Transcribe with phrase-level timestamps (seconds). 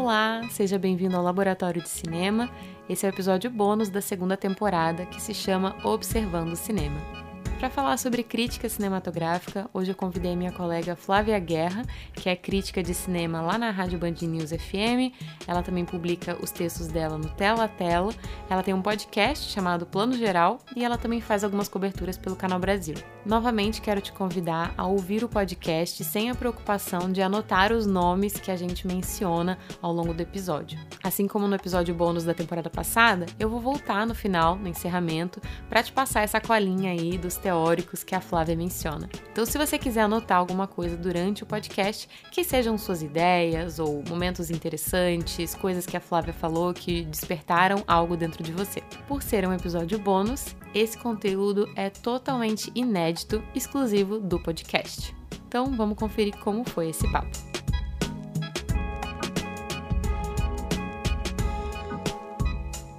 [0.00, 2.48] Olá, seja bem-vindo ao Laboratório de Cinema.
[2.88, 7.17] Esse é o episódio bônus da segunda temporada que se chama Observando o Cinema.
[7.58, 11.82] Para falar sobre crítica cinematográfica, hoje eu convidei minha colega Flávia Guerra,
[12.14, 15.12] que é crítica de cinema lá na Rádio Band News FM.
[15.44, 18.14] Ela também publica os textos dela no Tela a Tela.
[18.48, 22.60] Ela tem um podcast chamado Plano Geral e ela também faz algumas coberturas pelo Canal
[22.60, 22.94] Brasil.
[23.26, 28.34] Novamente quero te convidar a ouvir o podcast sem a preocupação de anotar os nomes
[28.34, 30.78] que a gente menciona ao longo do episódio.
[31.02, 35.42] Assim como no episódio bônus da temporada passada, eu vou voltar no final, no encerramento,
[35.68, 39.08] para te passar essa colinha aí dos teóricos que a Flávia menciona.
[39.32, 44.04] Então, se você quiser anotar alguma coisa durante o podcast, que sejam suas ideias ou
[44.06, 48.82] momentos interessantes, coisas que a Flávia falou que despertaram algo dentro de você.
[49.06, 55.16] Por ser um episódio bônus, esse conteúdo é totalmente inédito, exclusivo do podcast.
[55.46, 57.57] Então, vamos conferir como foi esse papo.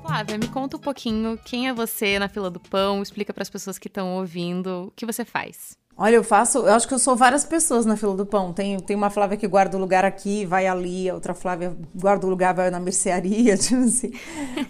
[0.09, 3.49] Flávia, me conta um pouquinho quem é você na fila do pão, explica para as
[3.49, 5.77] pessoas que estão ouvindo o que você faz.
[5.95, 8.52] Olha, eu faço, eu acho que eu sou várias pessoas na fila do pão.
[8.52, 12.25] Tem, tem uma Flávia que guarda o lugar aqui, vai ali, a outra Flávia guarda
[12.25, 14.11] o lugar, vai na mercearia, tipo assim.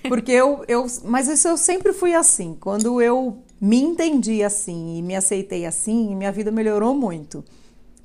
[0.09, 2.57] Porque eu, eu, mas isso eu sempre fui assim.
[2.59, 7.45] Quando eu me entendi assim e me aceitei assim, minha vida melhorou muito.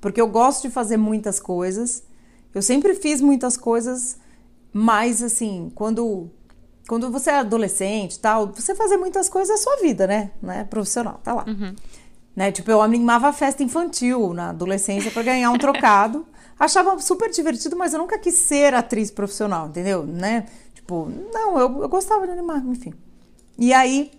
[0.00, 2.04] Porque eu gosto de fazer muitas coisas.
[2.54, 4.18] Eu sempre fiz muitas coisas,
[4.72, 6.30] mas assim, quando
[6.86, 10.30] quando você é adolescente, tal, você fazer muitas coisas é sua vida, né?
[10.42, 10.64] né?
[10.64, 11.44] Profissional, tá lá.
[11.46, 11.74] Uhum.
[12.36, 12.52] Né?
[12.52, 16.26] Tipo, eu animava festa infantil na adolescência para ganhar um trocado.
[16.58, 20.04] Achava super divertido, mas eu nunca quis ser atriz profissional, entendeu?
[20.04, 20.46] Né?
[20.74, 22.92] Tipo, não, eu, eu gostava de animar, enfim.
[23.58, 24.12] E aí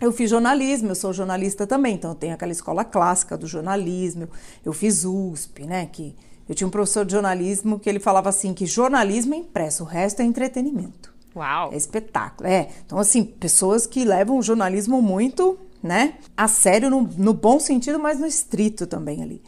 [0.00, 4.28] eu fiz jornalismo, eu sou jornalista também, então eu tenho aquela escola clássica do jornalismo.
[4.64, 5.86] Eu fiz USP, né?
[5.86, 6.16] Que
[6.48, 9.86] eu tinha um professor de jornalismo que ele falava assim que jornalismo é impresso, o
[9.86, 11.17] resto é entretenimento.
[11.34, 11.72] Uau!
[11.72, 12.48] É espetáculo.
[12.48, 12.68] É.
[12.84, 16.14] Então, assim, pessoas que levam o jornalismo muito, né?
[16.36, 19.42] A sério, no, no bom sentido, mas no estrito também ali.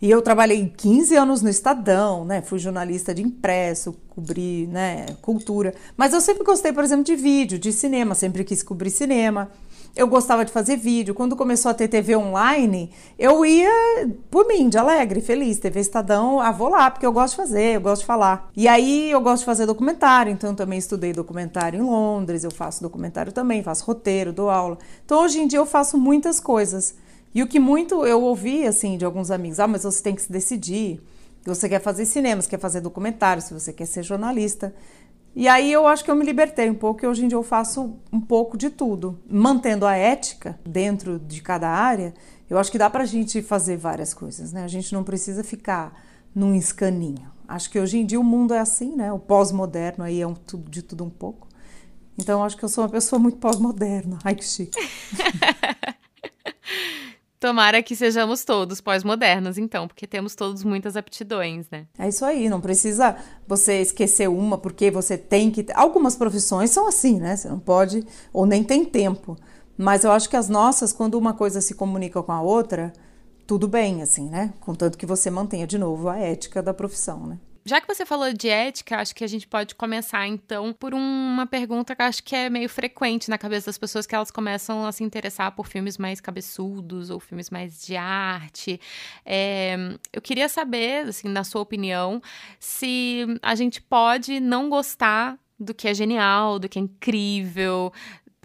[0.00, 2.42] E eu trabalhei 15 anos no Estadão, né?
[2.42, 5.74] Fui jornalista de impresso, cobri, né, cultura.
[5.96, 9.50] Mas eu sempre gostei, por exemplo, de vídeo, de cinema, sempre quis cobrir cinema.
[9.96, 11.14] Eu gostava de fazer vídeo.
[11.14, 13.70] Quando começou a ter TV online, eu ia
[14.30, 15.58] por mim, de alegre, feliz.
[15.58, 18.50] TV Estadão, ah, vou lá, porque eu gosto de fazer, eu gosto de falar.
[18.54, 22.82] E aí eu gosto de fazer documentário, então também estudei documentário em Londres, eu faço
[22.82, 24.76] documentário também, faço roteiro, dou aula.
[25.02, 26.94] Então hoje em dia eu faço muitas coisas.
[27.34, 30.20] E o que muito eu ouvi, assim, de alguns amigos, ah, mas você tem que
[30.20, 31.00] se decidir.
[31.46, 34.74] Você quer fazer cinema, você quer fazer documentário, se você quer ser jornalista.
[35.36, 37.42] E aí eu acho que eu me libertei um pouco e hoje em dia eu
[37.42, 39.20] faço um pouco de tudo.
[39.28, 42.14] Mantendo a ética dentro de cada área,
[42.48, 44.64] eu acho que dá pra gente fazer várias coisas, né?
[44.64, 45.92] A gente não precisa ficar
[46.34, 47.30] num escaninho.
[47.46, 49.12] Acho que hoje em dia o mundo é assim, né?
[49.12, 50.34] O pós-moderno aí é um,
[50.70, 51.46] de tudo um pouco.
[52.16, 54.18] Então acho que eu sou uma pessoa muito pós-moderna.
[54.24, 54.78] Ai, que chique.
[57.38, 61.86] Tomara que sejamos todos pós-modernos, então, porque temos todos muitas aptidões, né?
[61.98, 63.16] É isso aí, não precisa
[63.46, 65.66] você esquecer uma porque você tem que.
[65.74, 67.36] Algumas profissões são assim, né?
[67.36, 68.02] Você não pode,
[68.32, 69.36] ou nem tem tempo.
[69.76, 72.92] Mas eu acho que as nossas, quando uma coisa se comunica com a outra,
[73.46, 74.54] tudo bem, assim, né?
[74.60, 77.38] Contanto que você mantenha de novo a ética da profissão, né?
[77.66, 81.46] Já que você falou de ética, acho que a gente pode começar então por uma
[81.46, 84.92] pergunta que acho que é meio frequente na cabeça das pessoas que elas começam a
[84.92, 88.80] se interessar por filmes mais cabeçudos ou filmes mais de arte.
[89.24, 89.76] É,
[90.12, 92.22] eu queria saber, assim, na sua opinião,
[92.60, 97.92] se a gente pode não gostar do que é genial, do que é incrível,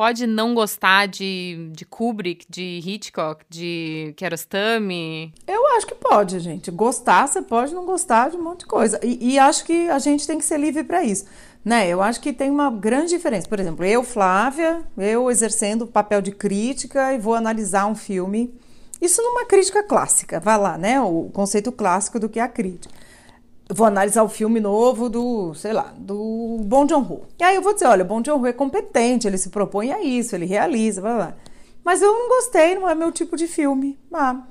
[0.02, 5.32] pode não gostar de, de Kubrick, de Hitchcock, de Kiarostami?
[5.48, 6.72] Eu acho que pode, gente.
[6.72, 9.00] Gostar, você pode não gostar de um monte de coisa.
[9.04, 11.26] E, e acho que a gente tem que ser livre para isso.
[11.64, 11.88] Né?
[11.88, 13.48] Eu acho que tem uma grande diferença.
[13.48, 18.52] Por exemplo, eu, Flávia, eu exercendo o papel de crítica e vou analisar um filme.
[19.00, 21.00] Isso numa crítica clássica, vai lá, né?
[21.00, 22.92] O conceito clássico do que é a crítica
[23.74, 27.24] vou analisar o filme novo do, sei lá, do Bong Joon-ho.
[27.40, 30.04] E aí eu vou dizer, olha, o Bong Joon-ho é competente, ele se propõe a
[30.04, 31.36] isso, ele realiza, blá, blá.
[31.84, 33.98] Mas eu não gostei, não é meu tipo de filme.
[34.14, 34.44] Ah,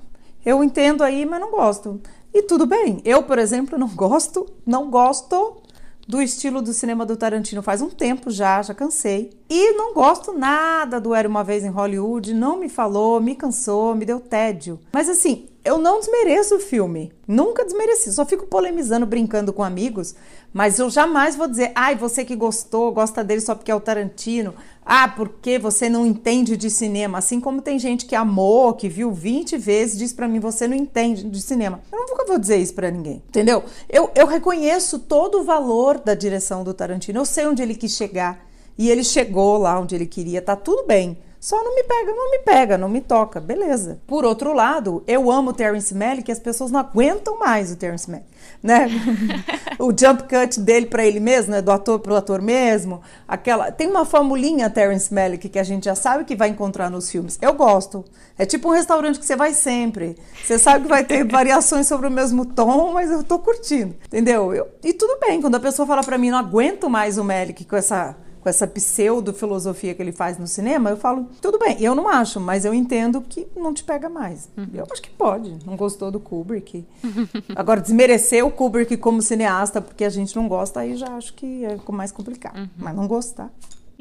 [0.44, 2.00] eu entendo aí, mas não gosto.
[2.32, 3.00] E tudo bem.
[3.04, 5.60] Eu, por exemplo, não gosto, não gosto
[6.08, 9.30] do estilo do cinema do Tarantino faz um tempo já, já cansei.
[9.48, 13.94] E não gosto nada do Era Uma Vez em Hollywood, não me falou, me cansou,
[13.94, 14.80] me deu tédio.
[14.92, 17.12] Mas assim, eu não desmereço o filme.
[17.28, 18.12] Nunca desmereci.
[18.12, 20.14] Só fico polemizando, brincando com amigos.
[20.52, 23.80] Mas eu jamais vou dizer, ai, você que gostou, gosta dele só porque é o
[23.80, 24.54] Tarantino.
[24.84, 27.18] Ah, porque você não entende de cinema.
[27.18, 30.74] Assim como tem gente que amou, que viu 20 vezes, diz para mim, você não
[30.74, 31.80] entende de cinema.
[31.92, 33.62] Eu nunca vou dizer isso para ninguém, entendeu?
[33.88, 37.20] Eu, eu reconheço todo o valor da direção do Tarantino.
[37.20, 38.46] Eu sei onde ele quis chegar.
[38.78, 41.18] E ele chegou lá onde ele queria, tá tudo bem.
[41.40, 43.98] Só não me pega, não me pega, não me toca, beleza.
[44.06, 48.10] Por outro lado, eu amo o Terence Malick, as pessoas não aguentam mais o Terence
[48.10, 48.28] Malick,
[48.62, 48.88] né?
[49.80, 53.88] o jump cut dele para ele mesmo, né, do ator pro ator mesmo, aquela, tem
[53.88, 57.38] uma formulinha Terence Malick que a gente já sabe que vai encontrar nos filmes.
[57.40, 58.04] Eu gosto.
[58.36, 60.18] É tipo um restaurante que você vai sempre.
[60.44, 64.52] Você sabe que vai ter variações sobre o mesmo tom, mas eu tô curtindo, entendeu?
[64.52, 67.64] Eu, e tudo bem, quando a pessoa fala para mim, não aguento mais o Malick
[67.64, 71.94] com essa com essa pseudo-filosofia que ele faz no cinema, eu falo, tudo bem, eu
[71.94, 74.48] não acho, mas eu entendo que não te pega mais.
[74.56, 74.68] Uhum.
[74.74, 75.58] Eu acho que pode.
[75.64, 76.84] Não gostou do Kubrick.
[77.54, 81.64] Agora, desmerecer o Kubrick como cineasta porque a gente não gosta, aí já acho que
[81.64, 82.58] é mais complicado.
[82.58, 82.68] Uhum.
[82.78, 83.50] Mas não gostar.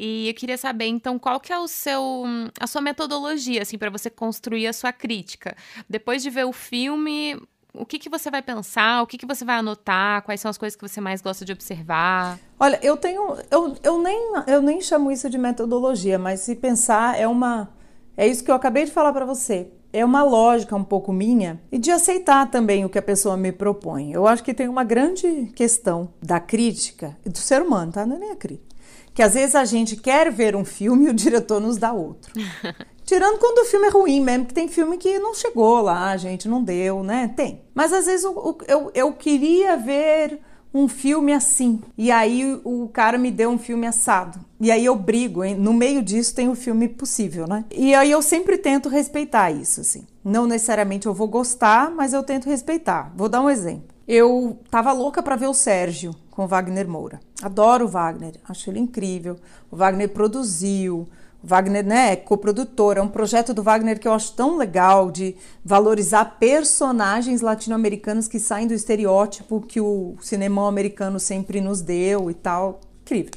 [0.02, 2.24] E eu queria saber, então, qual que é o seu,
[2.58, 5.58] a sua metodologia, assim, para você construir a sua crítica?
[5.90, 7.36] Depois de ver o filme,
[7.74, 9.02] o que, que você vai pensar?
[9.02, 10.24] O que, que você vai anotar?
[10.24, 12.40] Quais são as coisas que você mais gosta de observar?
[12.60, 13.38] Olha, eu tenho.
[13.50, 17.70] Eu, eu, nem, eu nem chamo isso de metodologia, mas se pensar é uma.
[18.18, 19.68] É isso que eu acabei de falar para você.
[19.92, 23.52] É uma lógica um pouco minha e de aceitar também o que a pessoa me
[23.52, 24.12] propõe.
[24.12, 28.06] Eu acho que tem uma grande questão da crítica e do ser humano, tá?
[28.06, 28.70] Não é nem a crítica.
[29.14, 32.32] Que às vezes a gente quer ver um filme e o diretor nos dá outro.
[33.10, 36.48] Tirando quando o filme é ruim mesmo, que tem filme que não chegou lá, gente,
[36.48, 37.34] não deu, né?
[37.36, 37.60] Tem.
[37.74, 40.40] Mas às vezes eu, eu, eu queria ver
[40.72, 41.82] um filme assim.
[41.98, 44.40] E aí o cara me deu um filme assado.
[44.62, 45.56] E aí eu brigo, hein?
[45.56, 47.66] no meio disso tem o um filme possível, né?
[47.72, 50.06] E aí eu sempre tento respeitar isso, assim.
[50.24, 53.12] Não necessariamente eu vou gostar, mas eu tento respeitar.
[53.16, 53.88] Vou dar um exemplo.
[54.08, 57.20] Eu tava louca para ver o Sérgio com o Wagner Moura.
[57.42, 59.36] Adoro o Wagner, acho ele incrível.
[59.72, 61.10] O Wagner produziu,
[61.42, 65.36] Wagner né, é coprodutor, é um projeto do Wagner que eu acho tão legal de
[65.64, 72.34] valorizar personagens latino-americanos que saem do estereótipo que o cinema americano sempre nos deu e
[72.34, 72.82] tal.
[73.02, 73.32] Incrível.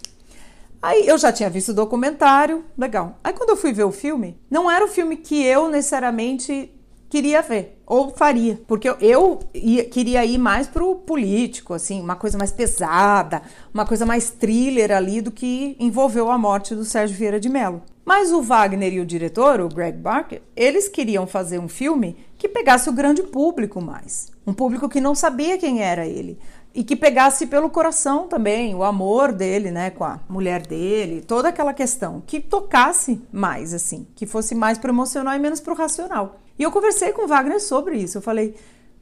[0.82, 3.18] Aí eu já tinha visto o documentário, legal.
[3.22, 6.74] Aí quando eu fui ver o filme, não era o filme que eu necessariamente
[7.08, 12.16] queria ver ou faria, porque eu, eu ia, queria ir mais pro político, assim, uma
[12.16, 17.14] coisa mais pesada, uma coisa mais thriller ali do que envolveu a morte do Sérgio
[17.16, 17.82] Vieira de Mello.
[18.04, 22.48] Mas o Wagner e o diretor, o Greg Barker, eles queriam fazer um filme que
[22.48, 26.38] pegasse o grande público mais, um público que não sabia quem era ele,
[26.74, 31.48] e que pegasse pelo coração também o amor dele, né, com a mulher dele, toda
[31.48, 36.40] aquela questão, que tocasse mais assim, que fosse mais pro emocional e menos pro racional.
[36.58, 38.18] E eu conversei com o Wagner sobre isso.
[38.18, 38.54] Eu falei,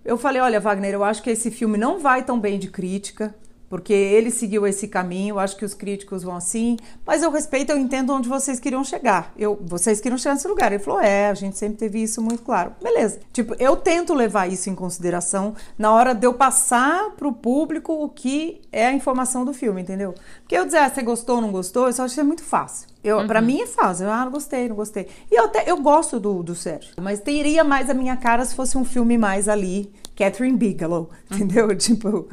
[0.05, 3.35] eu falei, olha, Wagner, eu acho que esse filme não vai tão bem de crítica
[3.71, 6.77] porque ele seguiu esse caminho, acho que os críticos vão assim,
[7.07, 9.33] mas eu respeito, eu entendo onde vocês queriam chegar.
[9.39, 10.73] Eu, vocês queriam chegar nesse lugar.
[10.73, 12.73] Ele falou: "É, a gente sempre teve isso muito claro".
[12.83, 13.21] Beleza.
[13.33, 18.09] Tipo, eu tento levar isso em consideração na hora de eu passar pro público o
[18.09, 20.15] que é a informação do filme, entendeu?
[20.43, 22.43] Porque eu dizer, ah, você gostou ou não gostou, eu só acho que é muito
[22.43, 22.89] fácil.
[23.05, 23.27] Eu, uhum.
[23.27, 24.07] Para mim é fácil.
[24.07, 25.07] Eu, ah, não gostei, não gostei.
[25.31, 28.55] E eu até eu gosto do, do Sérgio, mas teria mais a minha cara se
[28.55, 31.75] fosse um filme mais ali Catherine Bigelow, entendeu?
[31.75, 32.29] Tipo,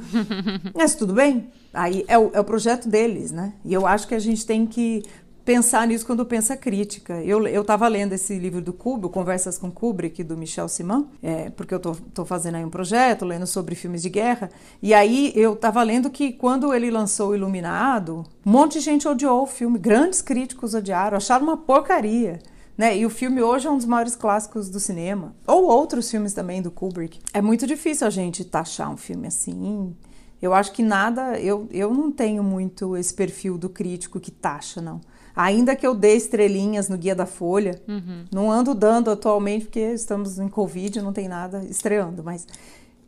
[0.75, 1.49] mas tudo bem.
[1.73, 3.53] Aí é o, é o projeto deles, né?
[3.63, 5.03] E eu acho que a gente tem que
[5.45, 7.23] pensar nisso quando pensa crítica.
[7.23, 11.73] Eu estava lendo esse livro do Kubrick, Conversas com Kubrick do Michel Simon, é, porque
[11.73, 14.49] eu tô fazendo aí um projeto lendo sobre filmes de guerra.
[14.81, 19.44] E aí eu estava lendo que quando ele lançou Iluminado, um monte de gente odiou
[19.44, 22.39] o filme, grandes críticos odiaram, acharam uma porcaria.
[22.77, 22.97] Né?
[22.97, 25.35] E o filme hoje é um dos maiores clássicos do cinema.
[25.47, 27.19] Ou outros filmes também do Kubrick.
[27.33, 29.95] É muito difícil a gente taxar um filme assim.
[30.41, 31.39] Eu acho que nada.
[31.39, 35.01] Eu, eu não tenho muito esse perfil do crítico que taxa, não.
[35.35, 38.25] Ainda que eu dê estrelinhas no Guia da Folha, uhum.
[38.31, 42.47] não ando dando atualmente porque estamos em Covid, não tem nada estreando, mas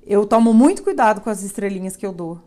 [0.05, 2.39] eu tomo muito cuidado com as estrelinhas que eu dou.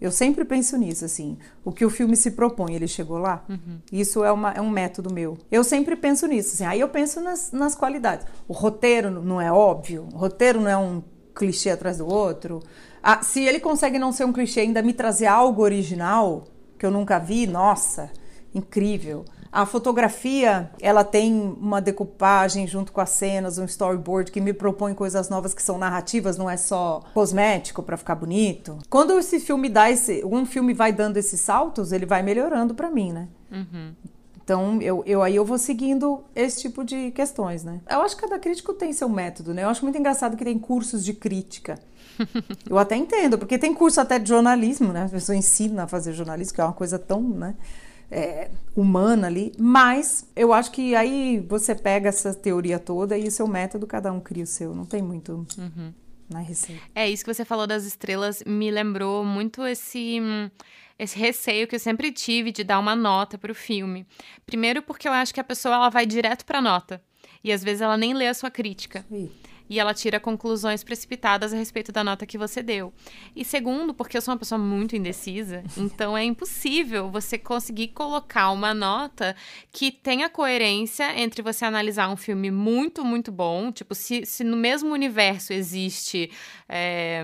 [0.00, 1.36] Eu sempre penso nisso, assim.
[1.64, 3.44] O que o filme se propõe, ele chegou lá?
[3.48, 3.80] Uhum.
[3.92, 5.36] Isso é, uma, é um método meu.
[5.50, 6.64] Eu sempre penso nisso, assim.
[6.64, 8.26] Aí eu penso nas, nas qualidades.
[8.48, 11.02] O roteiro não é óbvio, o roteiro não é um
[11.34, 12.62] clichê atrás do outro.
[13.02, 16.44] Ah, se ele consegue não ser um clichê ainda me trazer algo original,
[16.78, 18.10] que eu nunca vi, nossa,
[18.54, 19.24] incrível.
[19.52, 24.94] A fotografia, ela tem uma decupagem junto com as cenas, um storyboard que me propõe
[24.94, 28.78] coisas novas que são narrativas, não é só cosmético para ficar bonito.
[28.88, 32.90] Quando esse filme dá esse, um filme vai dando esses saltos, ele vai melhorando para
[32.90, 33.28] mim, né?
[33.50, 33.92] Uhum.
[34.42, 37.80] Então, eu, eu aí eu vou seguindo esse tipo de questões, né?
[37.88, 39.64] Eu acho que cada crítico tem seu método, né?
[39.64, 41.78] Eu acho muito engraçado que tem cursos de crítica.
[42.68, 45.04] Eu até entendo, porque tem curso até de jornalismo, né?
[45.04, 47.54] A pessoa ensina a fazer jornalismo, que é uma coisa tão, né?
[48.10, 53.30] É, humana ali, mas eu acho que aí você pega essa teoria toda e o
[53.30, 55.92] seu método, cada um cria o seu, não tem muito uhum.
[56.28, 56.82] na receita.
[56.94, 60.20] É, isso que você falou das estrelas me lembrou muito esse
[60.98, 64.06] esse receio que eu sempre tive de dar uma nota para o filme.
[64.44, 67.02] Primeiro porque eu acho que a pessoa ela vai direto para nota
[67.42, 69.04] e às vezes ela nem lê a sua crítica.
[69.70, 72.92] E ela tira conclusões precipitadas a respeito da nota que você deu.
[73.36, 78.50] E segundo, porque eu sou uma pessoa muito indecisa, então é impossível você conseguir colocar
[78.50, 79.36] uma nota
[79.70, 84.56] que tenha coerência entre você analisar um filme muito, muito bom, tipo, se, se no
[84.56, 86.30] mesmo universo existe.
[86.68, 87.22] É,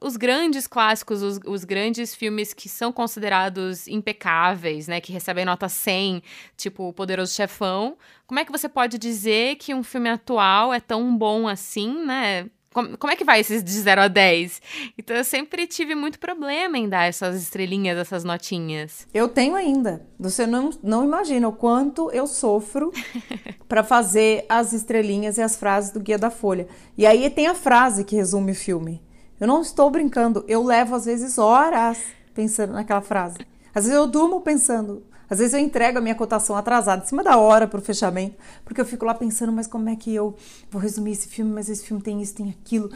[0.00, 5.68] os grandes clássicos, os, os, grandes filmes que são considerados impecáveis, né, que recebem nota
[5.68, 6.22] 100,
[6.56, 10.80] tipo O Poderoso Chefão, como é que você pode dizer que um filme atual é
[10.80, 12.50] tão bom assim, né?
[12.76, 14.60] Como, como é que vai esses de 0 a 10?
[14.98, 19.08] Então eu sempre tive muito problema em dar essas estrelinhas, essas notinhas.
[19.14, 20.06] Eu tenho ainda.
[20.20, 22.92] Você não, não imagina o quanto eu sofro
[23.66, 26.68] para fazer as estrelinhas e as frases do Guia da Folha.
[26.98, 29.05] E aí tem a frase que resume o filme.
[29.38, 31.98] Eu não estou brincando, eu levo às vezes horas
[32.34, 33.38] pensando naquela frase.
[33.74, 37.22] Às vezes eu durmo pensando, às vezes eu entrego a minha cotação atrasada, em cima
[37.22, 40.34] da hora para o fechamento, porque eu fico lá pensando, mas como é que eu
[40.70, 41.52] vou resumir esse filme?
[41.52, 42.90] Mas esse filme tem isso, tem aquilo.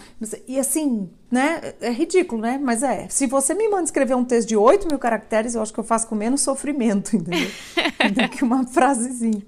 [0.49, 1.75] E assim, né?
[1.81, 2.59] É ridículo, né?
[2.63, 3.07] Mas é.
[3.09, 5.85] Se você me manda escrever um texto de 8 mil caracteres, eu acho que eu
[5.85, 7.49] faço com menos sofrimento, entendeu?
[8.13, 9.43] Do que uma frasezinha.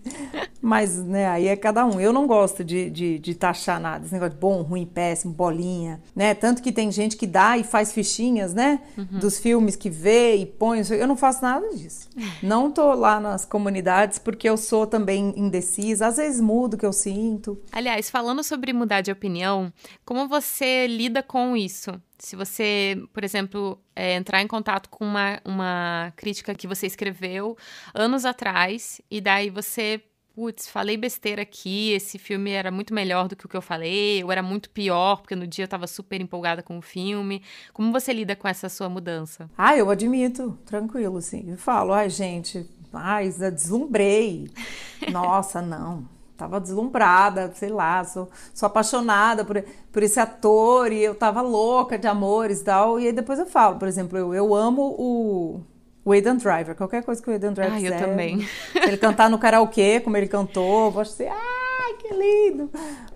[0.60, 2.00] Mas, né, aí é cada um.
[2.00, 4.04] Eu não gosto de, de, de taxar nada.
[4.04, 6.34] Esse negócio de bom, ruim, péssimo, bolinha, né?
[6.34, 8.80] Tanto que tem gente que dá e faz fichinhas, né?
[8.96, 9.18] Uhum.
[9.18, 10.82] Dos filmes que vê e põe.
[10.90, 12.08] Eu não faço nada disso.
[12.42, 16.06] Não tô lá nas comunidades porque eu sou também indecisa.
[16.06, 17.58] Às vezes mudo o que eu sinto.
[17.70, 19.72] Aliás, falando sobre mudar de opinião,
[20.04, 21.71] como você lida com isso?
[21.72, 22.00] Isso.
[22.18, 27.56] Se você, por exemplo, é, entrar em contato com uma, uma crítica que você escreveu
[27.94, 30.02] anos atrás, e daí você
[30.34, 34.24] putz, falei besteira aqui, esse filme era muito melhor do que o que eu falei,
[34.24, 37.42] ou era muito pior, porque no dia eu tava super empolgada com o filme.
[37.72, 39.50] Como você lida com essa sua mudança?
[39.56, 41.50] Ah, eu admito, tranquilo, sim.
[41.50, 44.50] Eu falo, ai, gente, ai, deslumbrei.
[45.12, 46.08] Nossa, não
[46.42, 51.96] tava deslumbrada, sei lá, sou, sou apaixonada por, por esse ator e eu tava louca
[51.96, 52.98] de amores e tal.
[52.98, 55.60] E aí depois eu falo, por exemplo, eu, eu amo o,
[56.04, 57.94] o Aidan Driver, qualquer coisa que o Aidan Driver ah, fizer.
[57.94, 58.40] eu também.
[58.72, 62.68] Se ele cantar no karaokê, como ele cantou, eu vou ser, ai, que lindo,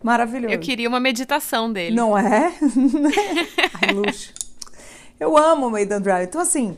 [0.03, 0.55] maravilhoso.
[0.55, 1.97] Eu queria uma meditação dele.
[1.97, 2.53] Não é?
[3.83, 4.33] ai, luxo.
[5.19, 6.29] Eu amo o Aidan Driver.
[6.29, 6.77] Então, assim,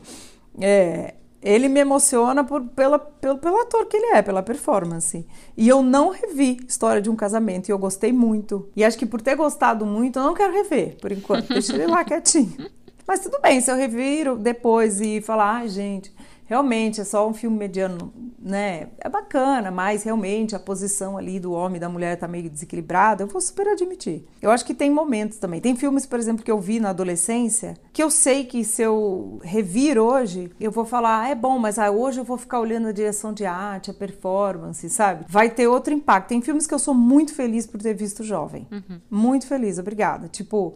[0.59, 5.25] é, ele me emociona por, pela, pelo, pelo ator que ele é, pela performance.
[5.55, 8.69] E eu não revi História de um Casamento e eu gostei muito.
[8.75, 11.47] E acho que por ter gostado muito, eu não quero rever, por enquanto.
[11.49, 12.55] Deixa ele lá quietinho.
[13.07, 16.13] Mas tudo bem, se eu reviro depois e falar, ai, ah, gente,
[16.49, 18.87] realmente é só um filme mediano, né?
[18.97, 23.21] É bacana, mas realmente a posição ali do homem e da mulher tá meio desequilibrada,
[23.21, 24.25] eu vou super admitir.
[24.41, 25.61] Eu acho que tem momentos também.
[25.61, 29.39] Tem filmes, por exemplo, que eu vi na adolescência, que eu sei que se eu
[29.43, 32.87] revir hoje, eu vou falar, ah, é bom, mas ah, hoje eu vou ficar olhando
[32.87, 35.25] a direção de arte, a performance, sabe?
[35.29, 36.29] Vai ter outro impacto.
[36.29, 38.67] Tem filmes que eu sou muito feliz por ter visto jovem.
[38.71, 38.99] Uhum.
[39.07, 40.27] Muito feliz, obrigada.
[40.27, 40.73] Tipo,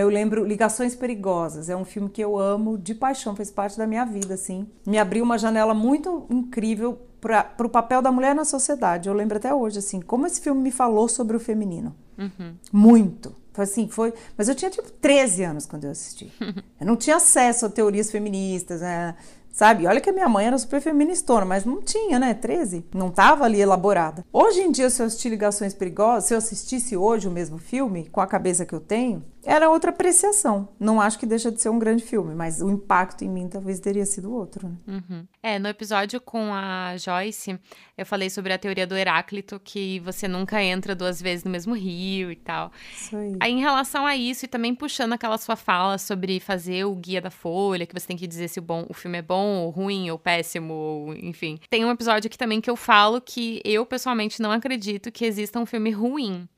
[0.00, 3.86] eu lembro Ligações Perigosas, é um filme que eu amo de paixão, fez parte da
[3.86, 4.66] minha vida, assim.
[4.86, 9.08] Me abriu uma janela muito incrível para o papel da mulher na sociedade.
[9.08, 11.94] Eu lembro até hoje, assim, como esse filme me falou sobre o feminino.
[12.18, 12.54] Uhum.
[12.72, 13.34] Muito.
[13.52, 14.14] Foi assim, foi.
[14.36, 16.32] Mas eu tinha tipo 13 anos quando eu assisti.
[16.80, 19.14] eu não tinha acesso a teorias feministas, né?
[19.52, 19.86] Sabe?
[19.86, 22.32] Olha que a minha mãe era super feministona, mas não tinha, né?
[22.32, 22.86] 13.
[22.94, 24.24] Não estava ali elaborada.
[24.32, 28.08] Hoje em dia, se eu assistir Ligações Perigosas, se eu assistisse hoje o mesmo filme,
[28.10, 30.68] com a cabeça que eu tenho, era outra apreciação.
[30.78, 33.80] Não acho que deixa de ser um grande filme, mas o impacto em mim talvez
[33.80, 34.68] teria sido outro.
[34.68, 34.76] Né?
[34.86, 35.26] Uhum.
[35.42, 37.58] É, no episódio com a Joyce,
[37.96, 41.74] eu falei sobre a teoria do Heráclito, que você nunca entra duas vezes no mesmo
[41.74, 42.70] rio e tal.
[42.94, 43.36] Isso aí.
[43.40, 47.20] aí, em relação a isso, e também puxando aquela sua fala sobre fazer o guia
[47.20, 49.70] da folha, que você tem que dizer se o, bom, o filme é bom, ou
[49.70, 51.58] ruim, ou péssimo, ou enfim.
[51.68, 55.58] Tem um episódio aqui também que eu falo que eu, pessoalmente, não acredito que exista
[55.58, 56.48] um filme ruim.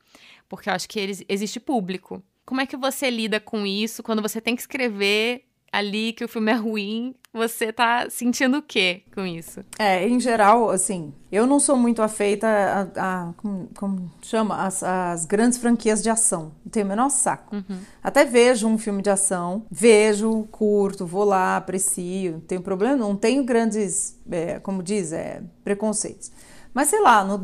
[0.47, 2.21] Porque eu acho que existe público.
[2.45, 6.27] Como é que você lida com isso quando você tem que escrever ali que o
[6.27, 7.15] filme é ruim?
[7.33, 9.61] Você tá sentindo o quê com isso?
[9.77, 14.81] É, em geral, assim, eu não sou muito afeita a, a como, como, chama, as,
[14.83, 16.53] as, grandes franquias de ação.
[16.63, 17.55] Não tenho o menor saco.
[17.55, 17.79] Uhum.
[18.01, 23.15] Até vejo um filme de ação, vejo, curto, vou lá, aprecio, não tenho problema, não
[23.15, 26.31] tenho grandes, é, como diz, é, preconceitos.
[26.75, 27.39] Mas sei lá, no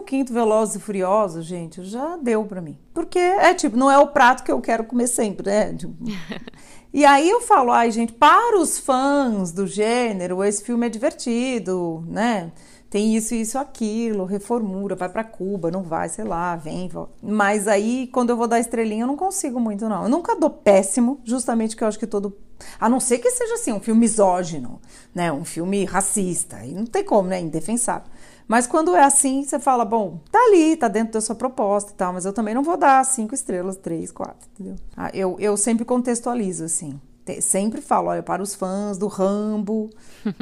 [0.00, 2.78] 15 Velozes e Furiosos, gente, já deu pra mim.
[2.94, 5.74] Porque é tipo, não é o prato que eu quero comer sempre, né?
[5.74, 5.94] Tipo...
[6.90, 12.02] e aí eu falo, ai, gente, para os fãs do gênero, esse filme é divertido,
[12.08, 12.52] né?
[12.90, 17.12] tem isso, isso, aquilo, reformura, vai para Cuba, não vai, sei lá, vem, volta.
[17.22, 20.02] Mas aí, quando eu vou dar estrelinha, eu não consigo muito, não.
[20.02, 22.36] Eu nunca dou péssimo, justamente que eu acho que todo.
[22.80, 24.80] A não ser que seja assim, um filme misógino,
[25.14, 25.30] né?
[25.30, 26.64] Um filme racista.
[26.64, 27.40] E não tem como, né?
[27.40, 28.10] Indefensável.
[28.50, 31.94] Mas quando é assim, você fala, bom, tá ali, tá dentro da sua proposta e
[31.94, 34.74] tal, mas eu também não vou dar cinco estrelas, três, quatro, entendeu?
[34.96, 37.00] Ah, eu, eu sempre contextualizo, assim
[37.40, 39.90] sempre falo, olha, para os fãs do Rambo,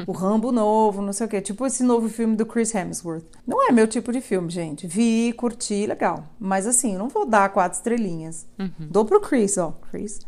[0.07, 1.41] o Rambo novo, não sei o quê.
[1.41, 3.25] Tipo esse novo filme do Chris Hemsworth.
[3.45, 4.87] Não é meu tipo de filme, gente.
[4.87, 6.23] Vi, curti, legal.
[6.39, 8.47] Mas assim, eu não vou dar quatro estrelinhas.
[8.57, 8.87] Uhum.
[8.89, 9.71] Dou pro Chris, ó.
[9.91, 10.19] Chris.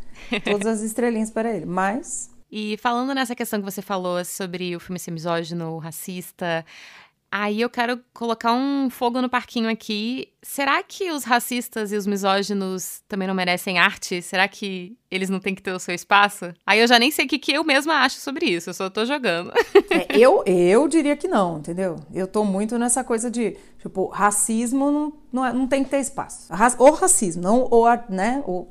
[0.44, 1.66] Todas as estrelinhas para ele.
[1.66, 2.30] Mas.
[2.52, 6.66] E falando nessa questão que você falou sobre o filme ser misógino, racista,
[7.32, 10.28] Aí eu quero colocar um fogo no parquinho aqui.
[10.42, 14.22] Será que os racistas e os misóginos também não merecem arte?
[14.22, 16.54] Será que eles não têm que ter o seu espaço?
[16.66, 18.90] Aí eu já nem sei o que, que eu mesma acho sobre isso, eu só
[18.90, 19.54] tô jogando.
[19.90, 21.96] É, eu, eu diria que não, entendeu?
[22.14, 26.00] Eu tô muito nessa coisa de, tipo, racismo não, não, é, não tem que ter
[26.00, 26.52] espaço.
[26.78, 28.68] O racismo, não o, né, o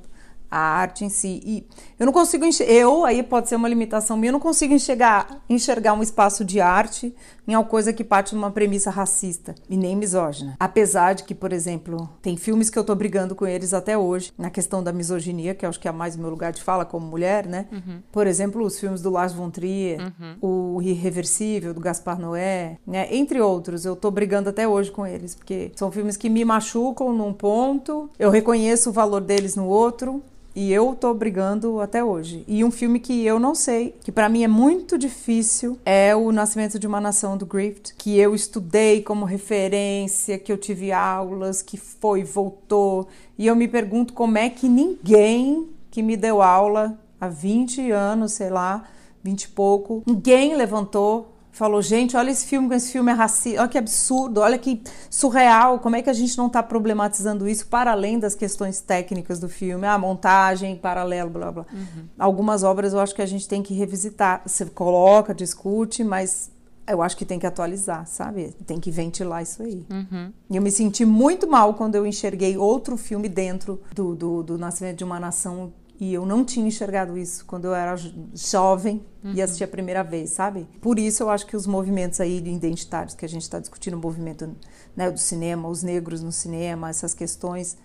[0.50, 1.40] a arte em si.
[1.44, 1.66] E
[1.98, 5.42] eu não consigo enxergar, eu, aí pode ser uma limitação minha, eu não consigo enxergar,
[5.48, 7.14] enxergar um espaço de arte
[7.46, 10.56] em alguma coisa que parte de uma premissa racista e nem misógina.
[10.58, 14.32] Apesar de que, por exemplo, tem filmes que eu tô brigando com eles até hoje,
[14.38, 16.84] na questão da misoginia, que eu acho que é mais o meu lugar de fala
[16.84, 17.66] como mulher, né?
[17.72, 18.00] Uhum.
[18.10, 20.76] Por exemplo, os filmes do Lars von Trier, uhum.
[20.76, 23.08] o Irreversível, do Gaspar Noé, né?
[23.14, 27.12] Entre outros, eu tô brigando até hoje com eles, porque são filmes que me machucam
[27.12, 30.22] num ponto, eu reconheço o valor deles no outro,
[30.60, 32.44] e eu tô brigando até hoje.
[32.46, 36.30] E um filme que eu não sei, que para mim é muito difícil, é O
[36.30, 41.62] Nascimento de uma Nação do Griffith, que eu estudei como referência, que eu tive aulas,
[41.62, 43.08] que foi, voltou.
[43.38, 48.32] E eu me pergunto como é que ninguém que me deu aula há 20 anos,
[48.32, 48.84] sei lá,
[49.24, 53.68] 20 e pouco, ninguém levantou falou, gente, olha esse filme, esse filme é racista, olha
[53.68, 57.92] que absurdo, olha que surreal, como é que a gente não está problematizando isso para
[57.92, 61.66] além das questões técnicas do filme, a montagem, paralelo, blá blá.
[61.72, 62.04] Uhum.
[62.18, 66.50] Algumas obras eu acho que a gente tem que revisitar, você coloca, discute, mas
[66.90, 68.54] eu acho que tem que atualizar, sabe?
[68.66, 69.86] Tem que ventilar isso aí.
[69.90, 70.32] Uhum.
[70.50, 74.58] E eu me senti muito mal quando eu enxerguei outro filme dentro do, do, do
[74.58, 77.94] Nascimento de uma Nação e eu não tinha enxergado isso quando eu era
[78.34, 79.34] jovem uhum.
[79.34, 80.66] e assisti a primeira vez, sabe?
[80.80, 84.00] Por isso eu acho que os movimentos aí identitários que a gente está discutindo, o
[84.00, 84.56] movimento
[84.96, 87.76] né, do cinema, os negros no cinema, essas questões,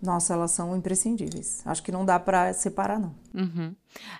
[0.00, 1.60] nossa, elas são imprescindíveis.
[1.66, 3.14] Acho que não dá para separar, não.
[3.34, 3.74] Uhum.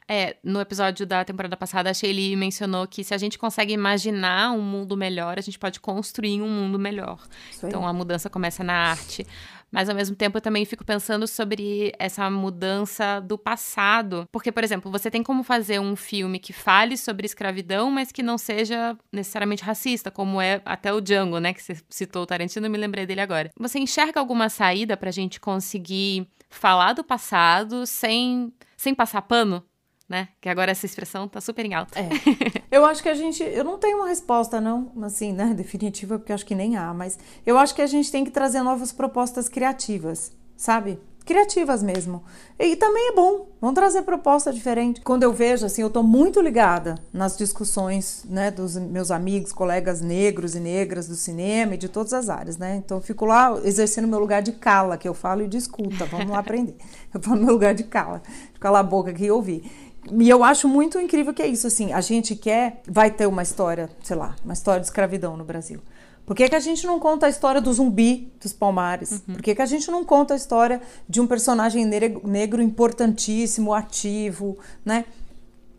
[0.08, 4.50] É, no episódio da temporada passada, a Shelly mencionou que se a gente consegue imaginar
[4.52, 7.26] um mundo melhor, a gente pode construir um mundo melhor.
[7.62, 9.26] Então a mudança começa na arte.
[9.70, 14.26] Mas ao mesmo tempo eu também fico pensando sobre essa mudança do passado.
[14.32, 18.22] Porque, por exemplo, você tem como fazer um filme que fale sobre escravidão, mas que
[18.22, 21.52] não seja necessariamente racista, como é até o Django, né?
[21.52, 23.50] Que você citou o Tarantino, me lembrei dele agora.
[23.58, 29.62] Você enxerga alguma saída pra gente conseguir falar do passado sem, sem passar pano?
[30.08, 30.28] Né?
[30.40, 31.98] Que agora essa expressão tá super em alta.
[31.98, 32.08] É.
[32.70, 33.42] Eu acho que a gente.
[33.42, 35.52] Eu não tenho uma resposta, não, assim, né?
[35.54, 38.62] Definitiva, porque acho que nem há, mas eu acho que a gente tem que trazer
[38.62, 40.98] novas propostas criativas, sabe?
[41.24, 42.22] Criativas mesmo.
[42.58, 45.02] E também é bom, vamos trazer proposta diferente.
[45.02, 50.00] Quando eu vejo, assim, eu tô muito ligada nas discussões, né, dos meus amigos, colegas
[50.00, 52.76] negros e negras do cinema e de todas as áreas, né?
[52.76, 56.30] Então eu fico lá exercendo meu lugar de cala, que eu falo e discuta, vamos
[56.30, 56.76] lá aprender.
[57.12, 59.87] Eu falo meu lugar de cala, de calar a boca aqui e ouvir.
[60.18, 63.42] E eu acho muito incrível que é isso, assim, a gente quer, vai ter uma
[63.42, 65.80] história, sei lá, uma história de escravidão no Brasil.
[66.28, 69.12] Por que, que a gente não conta a história do zumbi dos Palmares?
[69.12, 69.34] Uhum.
[69.34, 74.58] Por que, que a gente não conta a história de um personagem negro importantíssimo, ativo,
[74.84, 75.06] né?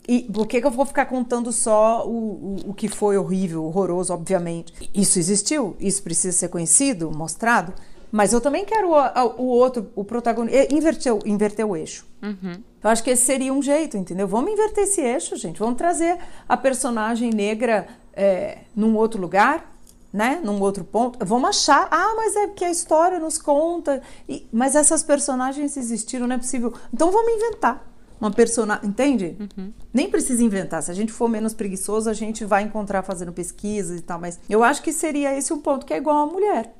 [0.08, 3.64] E por que, que eu vou ficar contando só o, o, o, que foi horrível,
[3.64, 4.90] horroroso, obviamente?
[4.92, 7.72] Isso existiu, isso precisa ser conhecido, mostrado,
[8.12, 12.06] mas eu também quero o, o outro, o protagonista, inverter, inverter o eixo.
[12.22, 12.62] Uhum.
[12.84, 14.28] Eu acho que esse seria um jeito, entendeu?
[14.28, 15.60] Vamos inverter esse eixo, gente.
[15.60, 16.18] Vamos trazer
[16.48, 19.74] a personagem negra é, num outro lugar,
[20.12, 20.40] né?
[20.44, 21.24] Num outro ponto.
[21.26, 24.02] Vamos achar, ah, mas é que a história nos conta.
[24.28, 26.74] E, mas essas personagens existiram, não é possível.
[26.94, 27.86] Então vamos inventar
[28.20, 29.38] uma personagem, entende?
[29.40, 29.72] Uhum.
[29.94, 30.84] Nem precisa inventar.
[30.84, 34.20] Se a gente for menos preguiçoso, a gente vai encontrar fazendo pesquisas e tal.
[34.20, 36.74] Mas eu acho que seria esse um ponto que é igual a mulher.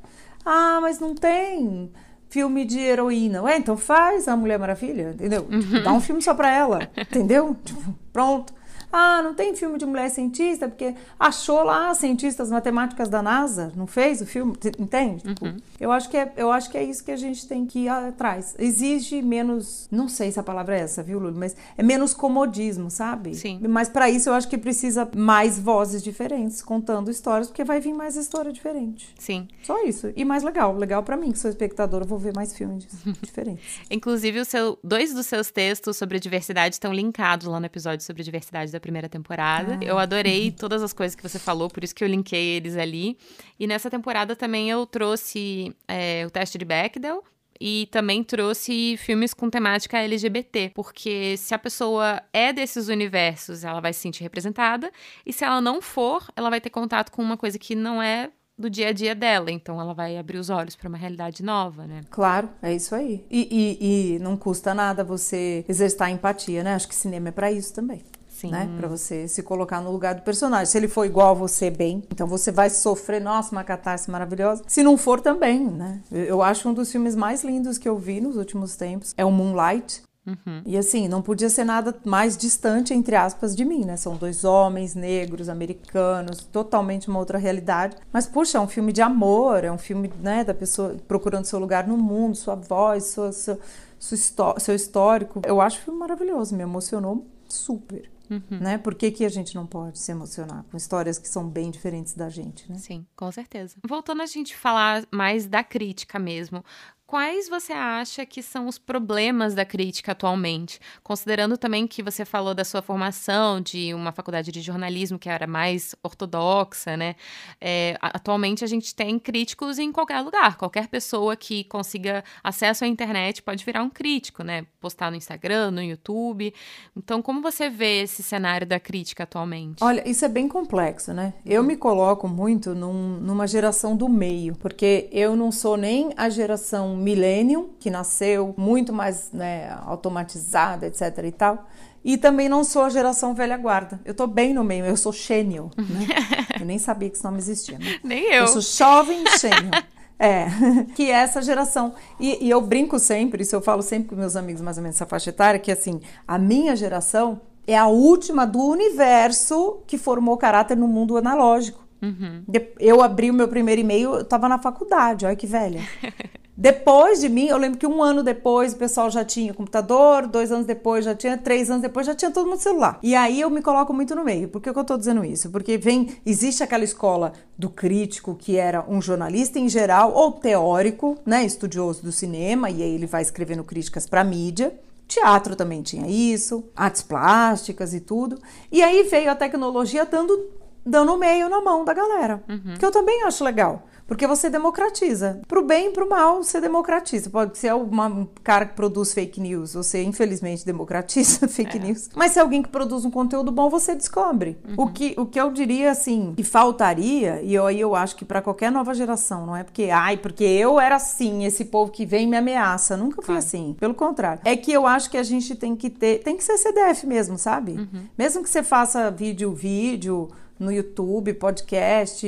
[0.46, 1.92] Ah, mas não tem
[2.30, 3.42] filme de heroína.
[3.44, 5.48] Ué, então faz a Mulher Maravilha, entendeu?
[5.50, 5.84] Uhum.
[5.84, 7.56] Dá um filme só pra ela, entendeu?
[7.64, 8.54] Tipo, pronto.
[8.92, 13.86] Ah, não tem filme de mulher cientista, porque achou lá cientistas matemáticas da NASA, não
[13.86, 15.24] fez o filme, entende?
[15.24, 15.58] Tipo, uhum.
[15.80, 17.90] eu, acho que é, eu acho que é isso que a gente tem que ir
[17.90, 18.56] atrás.
[18.58, 21.38] Exige menos, não sei se a palavra é essa, viu, Lulu?
[21.38, 23.36] Mas é menos comodismo, sabe?
[23.36, 23.60] Sim.
[23.68, 27.94] Mas para isso eu acho que precisa mais vozes diferentes contando histórias, porque vai vir
[27.94, 29.14] mais história diferente.
[29.20, 29.48] Sim.
[29.64, 30.12] Só isso.
[30.16, 30.76] E mais legal.
[30.76, 32.88] Legal para mim, que sou espectadora, vou ver mais filmes
[33.22, 33.64] diferentes.
[33.90, 38.24] Inclusive, o seu, dois dos seus textos sobre diversidade estão linkados lá no episódio sobre
[38.24, 39.80] diversidade da primeira temporada.
[39.82, 39.84] Ah.
[39.84, 43.18] Eu adorei todas as coisas que você falou, por isso que eu linkei eles ali.
[43.60, 47.24] E nessa temporada também eu trouxe é, o teste de Bechdel,
[47.60, 53.82] e também trouxe filmes com temática LGBT, porque se a pessoa é desses universos, ela
[53.82, 54.90] vai se sentir representada,
[55.26, 58.32] e se ela não for, ela vai ter contato com uma coisa que não é
[58.58, 61.88] do dia a dia dela, então ela vai abrir os olhos para uma realidade nova,
[61.88, 62.02] né?
[62.10, 63.26] Claro, é isso aí.
[63.32, 63.48] E,
[63.80, 66.76] e, e não custa nada você exercitar empatia, né?
[66.76, 68.04] Acho que cinema é para isso também.
[68.40, 68.52] Sim.
[68.52, 68.70] Né?
[68.78, 70.66] Para você se colocar no lugar do personagem.
[70.66, 74.64] Se ele for igual a você, bem, então você vai sofrer, nossa, uma catarse maravilhosa.
[74.66, 76.00] Se não for, também, né?
[76.12, 79.14] Eu acho um dos filmes mais lindos que eu vi nos últimos tempos.
[79.18, 80.62] É o Moonlight, Uhum.
[80.66, 83.98] E assim, não podia ser nada mais distante, entre aspas, de mim, né?
[83.98, 87.96] São dois homens negros, americanos, totalmente uma outra realidade.
[88.12, 91.58] Mas, puxa, é um filme de amor, é um filme, né, da pessoa procurando seu
[91.58, 93.60] lugar no mundo, sua voz, sua, sua,
[94.00, 95.42] sua seu histórico.
[95.46, 98.10] Eu acho o filme maravilhoso, me emocionou super.
[98.30, 98.60] Uhum.
[98.60, 98.78] Né?
[98.78, 102.14] Por que, que a gente não pode se emocionar com histórias que são bem diferentes
[102.14, 102.78] da gente, né?
[102.78, 103.78] Sim, com certeza.
[103.88, 106.64] Voltando a gente falar mais da crítica mesmo,
[107.10, 110.80] Quais você acha que são os problemas da crítica atualmente?
[111.02, 115.48] Considerando também que você falou da sua formação de uma faculdade de jornalismo que era
[115.48, 117.16] mais ortodoxa, né?
[117.60, 120.56] É, atualmente a gente tem críticos em qualquer lugar.
[120.56, 124.68] Qualquer pessoa que consiga acesso à internet pode virar um crítico, né?
[124.80, 126.54] Postar no Instagram, no YouTube.
[126.96, 129.84] Então, como você vê esse cenário da crítica atualmente?
[129.84, 131.34] Olha, isso é bem complexo, né?
[131.44, 136.30] Eu me coloco muito num, numa geração do meio, porque eu não sou nem a
[136.30, 141.68] geração millennium, que nasceu muito mais né, automatizada, etc e tal.
[142.04, 144.00] E também não sou a geração velha guarda.
[144.06, 146.08] Eu tô bem no meio, eu sou xênio, né?
[146.60, 147.78] eu nem sabia que esse nome existia.
[147.78, 148.00] Né?
[148.04, 148.44] Nem eu.
[148.44, 149.72] Eu sou jovem xênio.
[150.22, 150.48] É,
[150.96, 151.94] que é essa geração.
[152.20, 154.98] E, e, eu brinco sempre, isso eu falo sempre com meus amigos mais ou menos
[154.98, 160.36] essa faixa etária, que assim, a minha geração é a última do universo que formou
[160.36, 161.88] caráter no mundo analógico.
[162.02, 162.44] Uhum.
[162.80, 165.82] Eu abri o meu primeiro e-mail, eu tava na faculdade, olha que velha.
[166.60, 170.52] Depois de mim, eu lembro que um ano depois o pessoal já tinha computador, dois
[170.52, 173.00] anos depois já tinha, três anos depois já tinha todo mundo celular.
[173.02, 174.50] E aí eu me coloco muito no meio.
[174.50, 175.50] Por que, que eu tô dizendo isso?
[175.52, 181.18] Porque vem, existe aquela escola do crítico que era um jornalista em geral, ou teórico,
[181.26, 184.78] né, estudioso do cinema, e aí ele vai escrevendo críticas para mídia.
[185.08, 188.38] Teatro também tinha isso, artes plásticas e tudo.
[188.70, 190.50] E aí veio a tecnologia dando,
[190.90, 192.76] dando meio na mão da galera, uhum.
[192.78, 193.84] que eu também acho legal.
[194.10, 195.40] Porque você democratiza.
[195.48, 197.30] Pro bem e pro mal, você democratiza.
[197.30, 201.80] Pode ser um cara que produz fake news, você infelizmente democratiza fake é.
[201.80, 202.10] news.
[202.16, 204.58] Mas se é alguém que produz um conteúdo bom, você descobre.
[204.68, 204.86] Uhum.
[204.86, 208.26] O, que, o que eu diria assim, que faltaria, e aí eu, eu acho que
[208.26, 212.04] para qualquer nova geração, não é porque, ai, porque eu era assim, esse povo que
[212.04, 212.98] vem me ameaça.
[212.98, 213.76] Nunca fui assim.
[213.80, 214.42] Pelo contrário.
[214.44, 217.38] É que eu acho que a gente tem que ter, tem que ser CDF mesmo,
[217.38, 217.74] sabe?
[217.74, 218.08] Uhum.
[218.18, 222.28] Mesmo que você faça vídeo, vídeo no YouTube, podcast,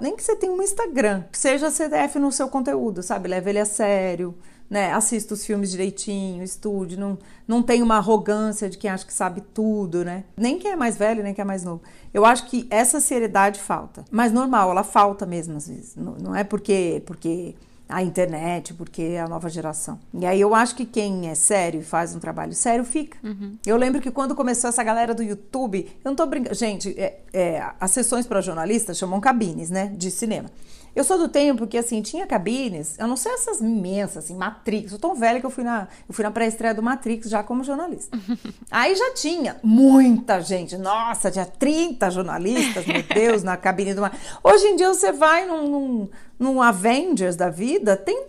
[0.00, 3.28] nem que você tenha um Instagram, seja CDF no seu conteúdo, sabe?
[3.28, 4.34] Leve ele a sério,
[4.68, 4.92] né?
[4.92, 9.42] Assista os filmes direitinho, estude, não, não tem uma arrogância de quem acha que sabe
[9.52, 10.24] tudo, né?
[10.36, 11.82] Nem quem é mais velho, nem quem é mais novo.
[12.12, 14.04] Eu acho que essa seriedade falta.
[14.10, 15.94] Mas normal, ela falta mesmo às vezes.
[15.96, 17.54] Não, não é porque porque
[17.88, 19.98] a internet, porque é a nova geração.
[20.12, 23.16] E aí eu acho que quem é sério e faz um trabalho sério fica.
[23.22, 23.56] Uhum.
[23.64, 26.54] Eu lembro que quando começou essa galera do YouTube, eu não tô brincando.
[26.54, 29.86] Gente, é, é, as sessões para jornalistas chamam cabines, né?
[29.96, 30.50] De cinema.
[30.96, 34.84] Eu sou do tempo que, assim, tinha cabines, eu não sei essas imensas, assim, Matrix.
[34.84, 37.42] Eu sou tão velha que eu fui na, eu fui na pré-estreia do Matrix já
[37.42, 38.18] como jornalista.
[38.70, 40.78] Aí já tinha muita gente.
[40.78, 44.26] Nossa, tinha 30 jornalistas, meu Deus, na cabine do Matrix.
[44.42, 48.28] Hoje em dia você vai num, num, num Avengers da vida, tem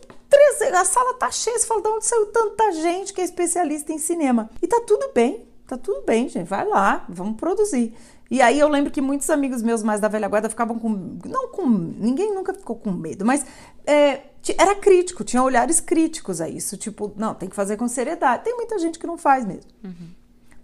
[0.75, 3.97] a sala tá cheia, você fala, de onde saiu tanta gente que é especialista em
[3.97, 4.49] cinema?
[4.61, 7.95] E tá tudo bem, tá tudo bem, gente, vai lá, vamos produzir.
[8.29, 11.19] E aí eu lembro que muitos amigos meus mais da velha guarda ficavam com.
[11.25, 11.67] Não com.
[11.67, 13.45] Ninguém nunca ficou com medo, mas
[13.85, 14.21] é,
[14.57, 16.77] era crítico, tinha olhares críticos a isso.
[16.77, 18.43] Tipo, não, tem que fazer com seriedade.
[18.43, 19.71] Tem muita gente que não faz mesmo.
[19.83, 20.09] Uhum.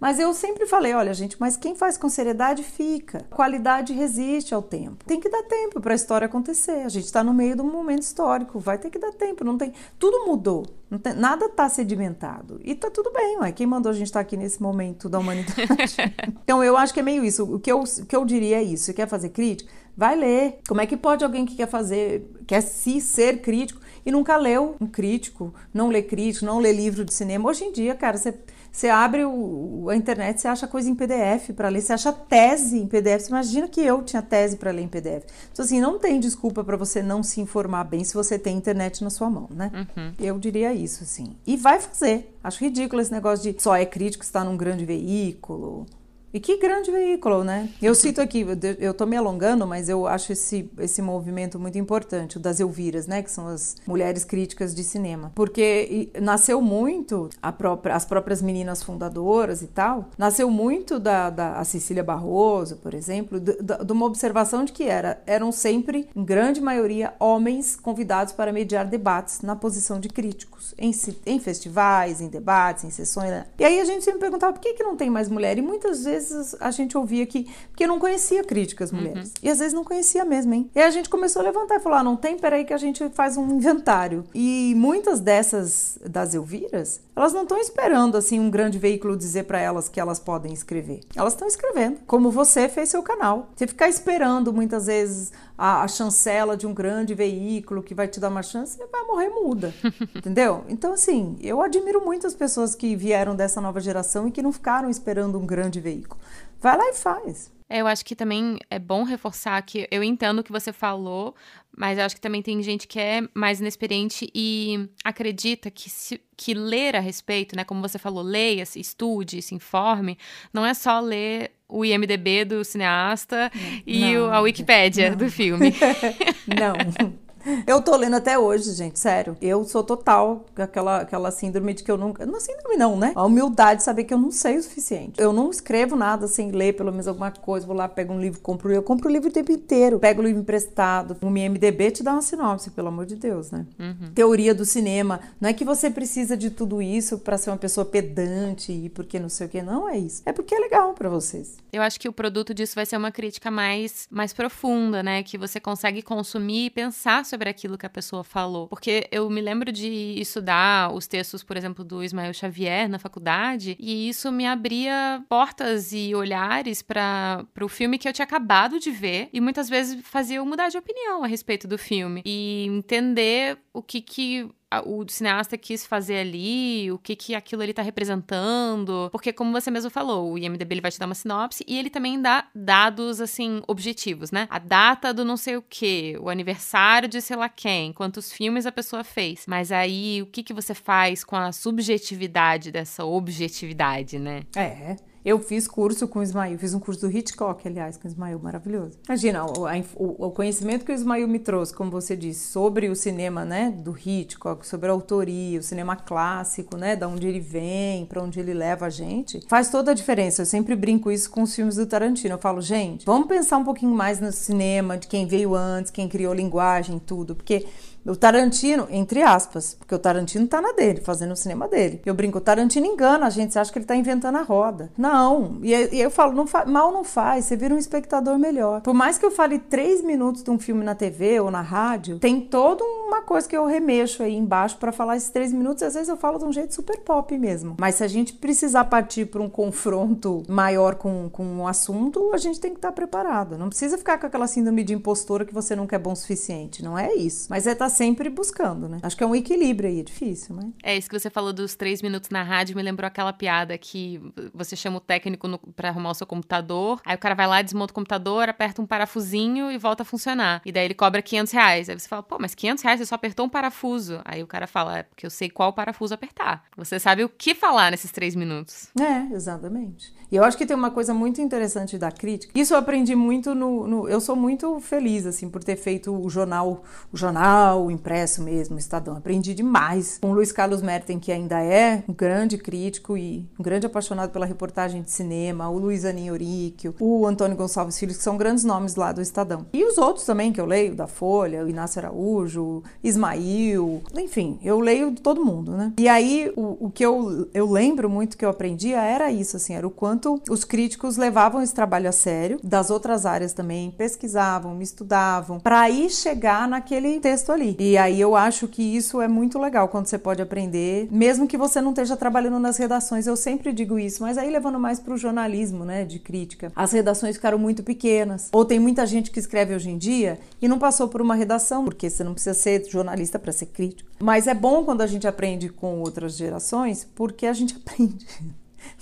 [0.04, 3.24] Mas eu sempre falei, olha, gente, mas quem faz com seriedade fica.
[3.30, 5.02] A qualidade resiste ao tempo.
[5.06, 6.84] Tem que dar tempo para a história acontecer.
[6.84, 9.44] A gente está no meio de um momento histórico, vai ter que dar tempo.
[9.44, 10.66] Não tem, tudo mudou.
[11.02, 12.60] Tem, nada está sedimentado.
[12.62, 13.50] E tá tudo bem, ué.
[13.50, 15.62] Quem mandou a gente estar tá aqui nesse momento da humanidade?
[16.44, 17.54] então eu acho que é meio isso.
[17.54, 18.84] O que eu, o que eu diria é isso.
[18.84, 19.72] Você quer fazer crítica?
[19.96, 20.58] Vai ler.
[20.68, 24.76] Como é que pode alguém que quer fazer, quer se ser crítico e nunca leu
[24.78, 27.48] um crítico, não lê crítico, não lê livro de cinema?
[27.48, 28.34] Hoje em dia, cara, você
[28.74, 32.76] você abre o, a internet, você acha coisa em PDF para ler, você acha tese
[32.76, 33.22] em PDF.
[33.22, 35.24] Você imagina que eu tinha tese para ler em PDF.
[35.52, 39.04] Então, assim, não tem desculpa para você não se informar bem se você tem internet
[39.04, 39.70] na sua mão, né?
[39.72, 40.12] Uhum.
[40.18, 41.36] Eu diria isso, assim.
[41.46, 42.36] E vai fazer.
[42.42, 45.86] Acho ridículo esse negócio de só é crítico estar num grande veículo
[46.34, 47.68] e que grande veículo, né?
[47.80, 48.44] Eu cito aqui,
[48.80, 53.06] eu tô me alongando, mas eu acho esse, esse movimento muito importante, o das Elviras,
[53.06, 53.22] né?
[53.22, 55.30] Que são as mulheres críticas de cinema.
[55.32, 62.02] Porque nasceu muito, própria, as próprias meninas fundadoras e tal, nasceu muito da, da Cecília
[62.02, 67.14] Barroso, por exemplo, de, de, uma observação de que era, eram sempre, em grande maioria,
[67.20, 70.90] homens convidados para mediar debates na posição de críticos, em,
[71.26, 73.30] em festivais, em debates, em sessões.
[73.30, 73.46] Né?
[73.56, 75.56] E aí a gente sempre perguntava por que, que não tem mais mulher?
[75.58, 77.48] E muitas vezes vezes a gente ouvia que.
[77.70, 78.98] Porque não conhecia críticas uhum.
[78.98, 79.28] mulheres.
[79.28, 79.34] Uhum.
[79.42, 80.70] E às vezes não conhecia mesmo, hein?
[80.74, 83.08] E a gente começou a levantar e falar: ah, não tem, peraí, que a gente
[83.10, 84.24] faz um inventário.
[84.34, 89.60] E muitas dessas, das Elviras, elas não estão esperando, assim, um grande veículo dizer para
[89.60, 91.00] elas que elas podem escrever.
[91.14, 93.50] Elas estão escrevendo, como você fez seu canal.
[93.54, 98.20] Você ficar esperando muitas vezes a, a, chancela de um grande veículo que vai te
[98.20, 99.74] dar uma chance, você vai morrer muda.
[100.14, 100.64] entendeu?
[100.68, 104.52] Então, assim, eu admiro muito as pessoas que vieram dessa nova geração e que não
[104.52, 106.20] ficaram esperando um grande veículo.
[106.60, 107.52] Vai lá e faz.
[107.68, 111.34] É, eu acho que também é bom reforçar que eu entendo o que você falou,
[111.76, 116.20] mas eu acho que também tem gente que é mais inexperiente e acredita que, se,
[116.36, 117.64] que ler a respeito, né?
[117.64, 120.18] Como você falou, leia, se estude, se informe,
[120.52, 123.50] não é só ler o IMDB do cineasta
[123.84, 125.74] e não, a Wikipédia do filme.
[126.46, 127.14] não.
[127.66, 129.36] Eu tô lendo até hoje, gente, sério.
[129.40, 132.24] Eu sou total aquela, aquela síndrome de que eu nunca.
[132.26, 133.12] Não síndrome, não, né?
[133.14, 135.20] A humildade de saber que eu não sei o suficiente.
[135.20, 137.66] Eu não escrevo nada sem ler pelo menos alguma coisa.
[137.66, 138.72] Vou lá, pego um livro, compro.
[138.72, 139.98] Eu compro o livro o tempo inteiro.
[139.98, 141.16] Pego o livro emprestado.
[141.20, 143.66] O MDB te dá uma sinopse, pelo amor de Deus, né?
[143.78, 144.12] Uhum.
[144.14, 145.20] Teoria do cinema.
[145.40, 149.18] Não é que você precisa de tudo isso para ser uma pessoa pedante e porque
[149.18, 149.62] não sei o que.
[149.62, 150.22] Não é isso.
[150.24, 151.56] É porque é legal para vocês.
[151.72, 155.22] Eu acho que o produto disso vai ser uma crítica mais, mais profunda, né?
[155.22, 158.68] Que você consegue consumir e pensar sobre aquilo que a pessoa falou.
[158.68, 163.76] Porque eu me lembro de estudar os textos, por exemplo, do Ismael Xavier na faculdade,
[163.78, 168.90] e isso me abria portas e olhares para o filme que eu tinha acabado de
[168.90, 173.58] ver, e muitas vezes fazia eu mudar de opinião a respeito do filme e entender
[173.72, 174.48] o que que
[174.84, 179.70] o cineasta quis fazer ali, o que que aquilo ali tá representando, porque como você
[179.70, 183.20] mesmo falou, o IMDb ele vai te dar uma sinopse e ele também dá dados
[183.20, 184.46] assim objetivos, né?
[184.50, 188.66] A data do não sei o que, o aniversário de sei lá quem, quantos filmes
[188.66, 189.44] a pessoa fez.
[189.46, 194.42] Mas aí o que que você faz com a subjetividade dessa objetividade, né?
[194.56, 194.96] É.
[195.24, 198.38] Eu fiz curso com o Ismael, fiz um curso do Hitchcock, aliás, com o Ismael,
[198.38, 198.98] maravilhoso.
[199.08, 202.94] Imagina, o, o, o, conhecimento que o Ismael me trouxe, como você disse, sobre o
[202.94, 208.04] cinema, né, do Hitchcock, sobre a autoria, o cinema clássico, né, da onde ele vem,
[208.04, 210.42] para onde ele leva a gente, faz toda a diferença.
[210.42, 212.34] Eu sempre brinco isso com os filmes do Tarantino.
[212.34, 216.06] Eu falo, gente, vamos pensar um pouquinho mais no cinema, de quem veio antes, quem
[216.06, 217.66] criou linguagem, tudo, porque
[218.06, 222.00] o Tarantino, entre aspas, porque o Tarantino tá na dele, fazendo o cinema dele.
[222.04, 224.90] Eu brinco, o Tarantino engana a gente, você acha que ele tá inventando a roda.
[224.96, 228.80] Não, e, e eu falo, não mal não faz, você vira um espectador melhor.
[228.82, 232.18] Por mais que eu fale três minutos de um filme na TV ou na rádio,
[232.18, 235.94] tem toda uma coisa que eu remexo aí embaixo para falar esses três minutos, às
[235.94, 237.76] vezes eu falo de um jeito super pop mesmo.
[237.78, 242.38] Mas se a gente precisar partir para um confronto maior com, com um assunto, a
[242.38, 243.56] gente tem que estar tá preparado.
[243.56, 246.82] Não precisa ficar com aquela síndrome de impostora que você nunca é bom o suficiente,
[246.82, 247.46] não é isso.
[247.48, 248.98] Mas é estar tá sempre buscando, né?
[249.02, 250.66] Acho que é um equilíbrio aí, é difícil, mas.
[250.82, 254.20] É, isso que você falou dos três minutos na rádio me lembrou aquela piada que
[254.52, 257.62] você chama o técnico no, pra arrumar o seu computador, aí o cara vai lá,
[257.62, 260.62] desmonta o computador, aperta um parafusinho e volta a funcionar.
[260.64, 261.88] E daí ele cobra 500 reais.
[261.88, 264.20] Aí você fala, pô, mas 500 reais você só apertou um parafuso.
[264.24, 266.64] Aí o cara fala, é porque eu sei qual parafuso apertar.
[266.76, 268.88] Você sabe o que falar nesses três minutos.
[269.00, 270.12] É, exatamente.
[270.30, 272.58] E eu acho que tem uma coisa muito interessante da crítica.
[272.58, 276.28] Isso eu aprendi muito no, no, Eu sou muito feliz, assim, por ter feito o
[276.28, 279.16] jornal, o jornal, jornal impresso mesmo, Estadão.
[279.16, 283.62] Aprendi demais com o Luiz Carlos Merten, que ainda é um grande crítico e um
[283.62, 288.22] grande apaixonado pela reportagem de cinema, o Luiz Aninho Oríquio, o Antônio Gonçalves Filho, que
[288.22, 289.66] são grandes nomes lá do Estadão.
[289.72, 294.80] E os outros também que eu leio, da Folha, o Inácio Araújo, Ismail, enfim, eu
[294.80, 295.92] leio todo mundo, né?
[295.98, 299.74] E aí, o, o que eu, eu lembro muito que eu aprendia era isso, assim,
[299.74, 304.74] era o quanto os críticos levavam esse trabalho a sério, das outras áreas também, pesquisavam,
[304.74, 309.58] me estudavam, para aí chegar naquele texto E aí eu acho que isso é muito
[309.58, 313.72] legal quando você pode aprender, mesmo que você não esteja trabalhando nas redações, eu sempre
[313.72, 316.72] digo isso, mas aí levando mais para o jornalismo, né, de crítica.
[316.74, 320.68] As redações ficaram muito pequenas, ou tem muita gente que escreve hoje em dia e
[320.68, 324.10] não passou por uma redação, porque você não precisa ser jornalista para ser crítico.
[324.20, 328.26] Mas é bom quando a gente aprende com outras gerações, porque a gente aprende.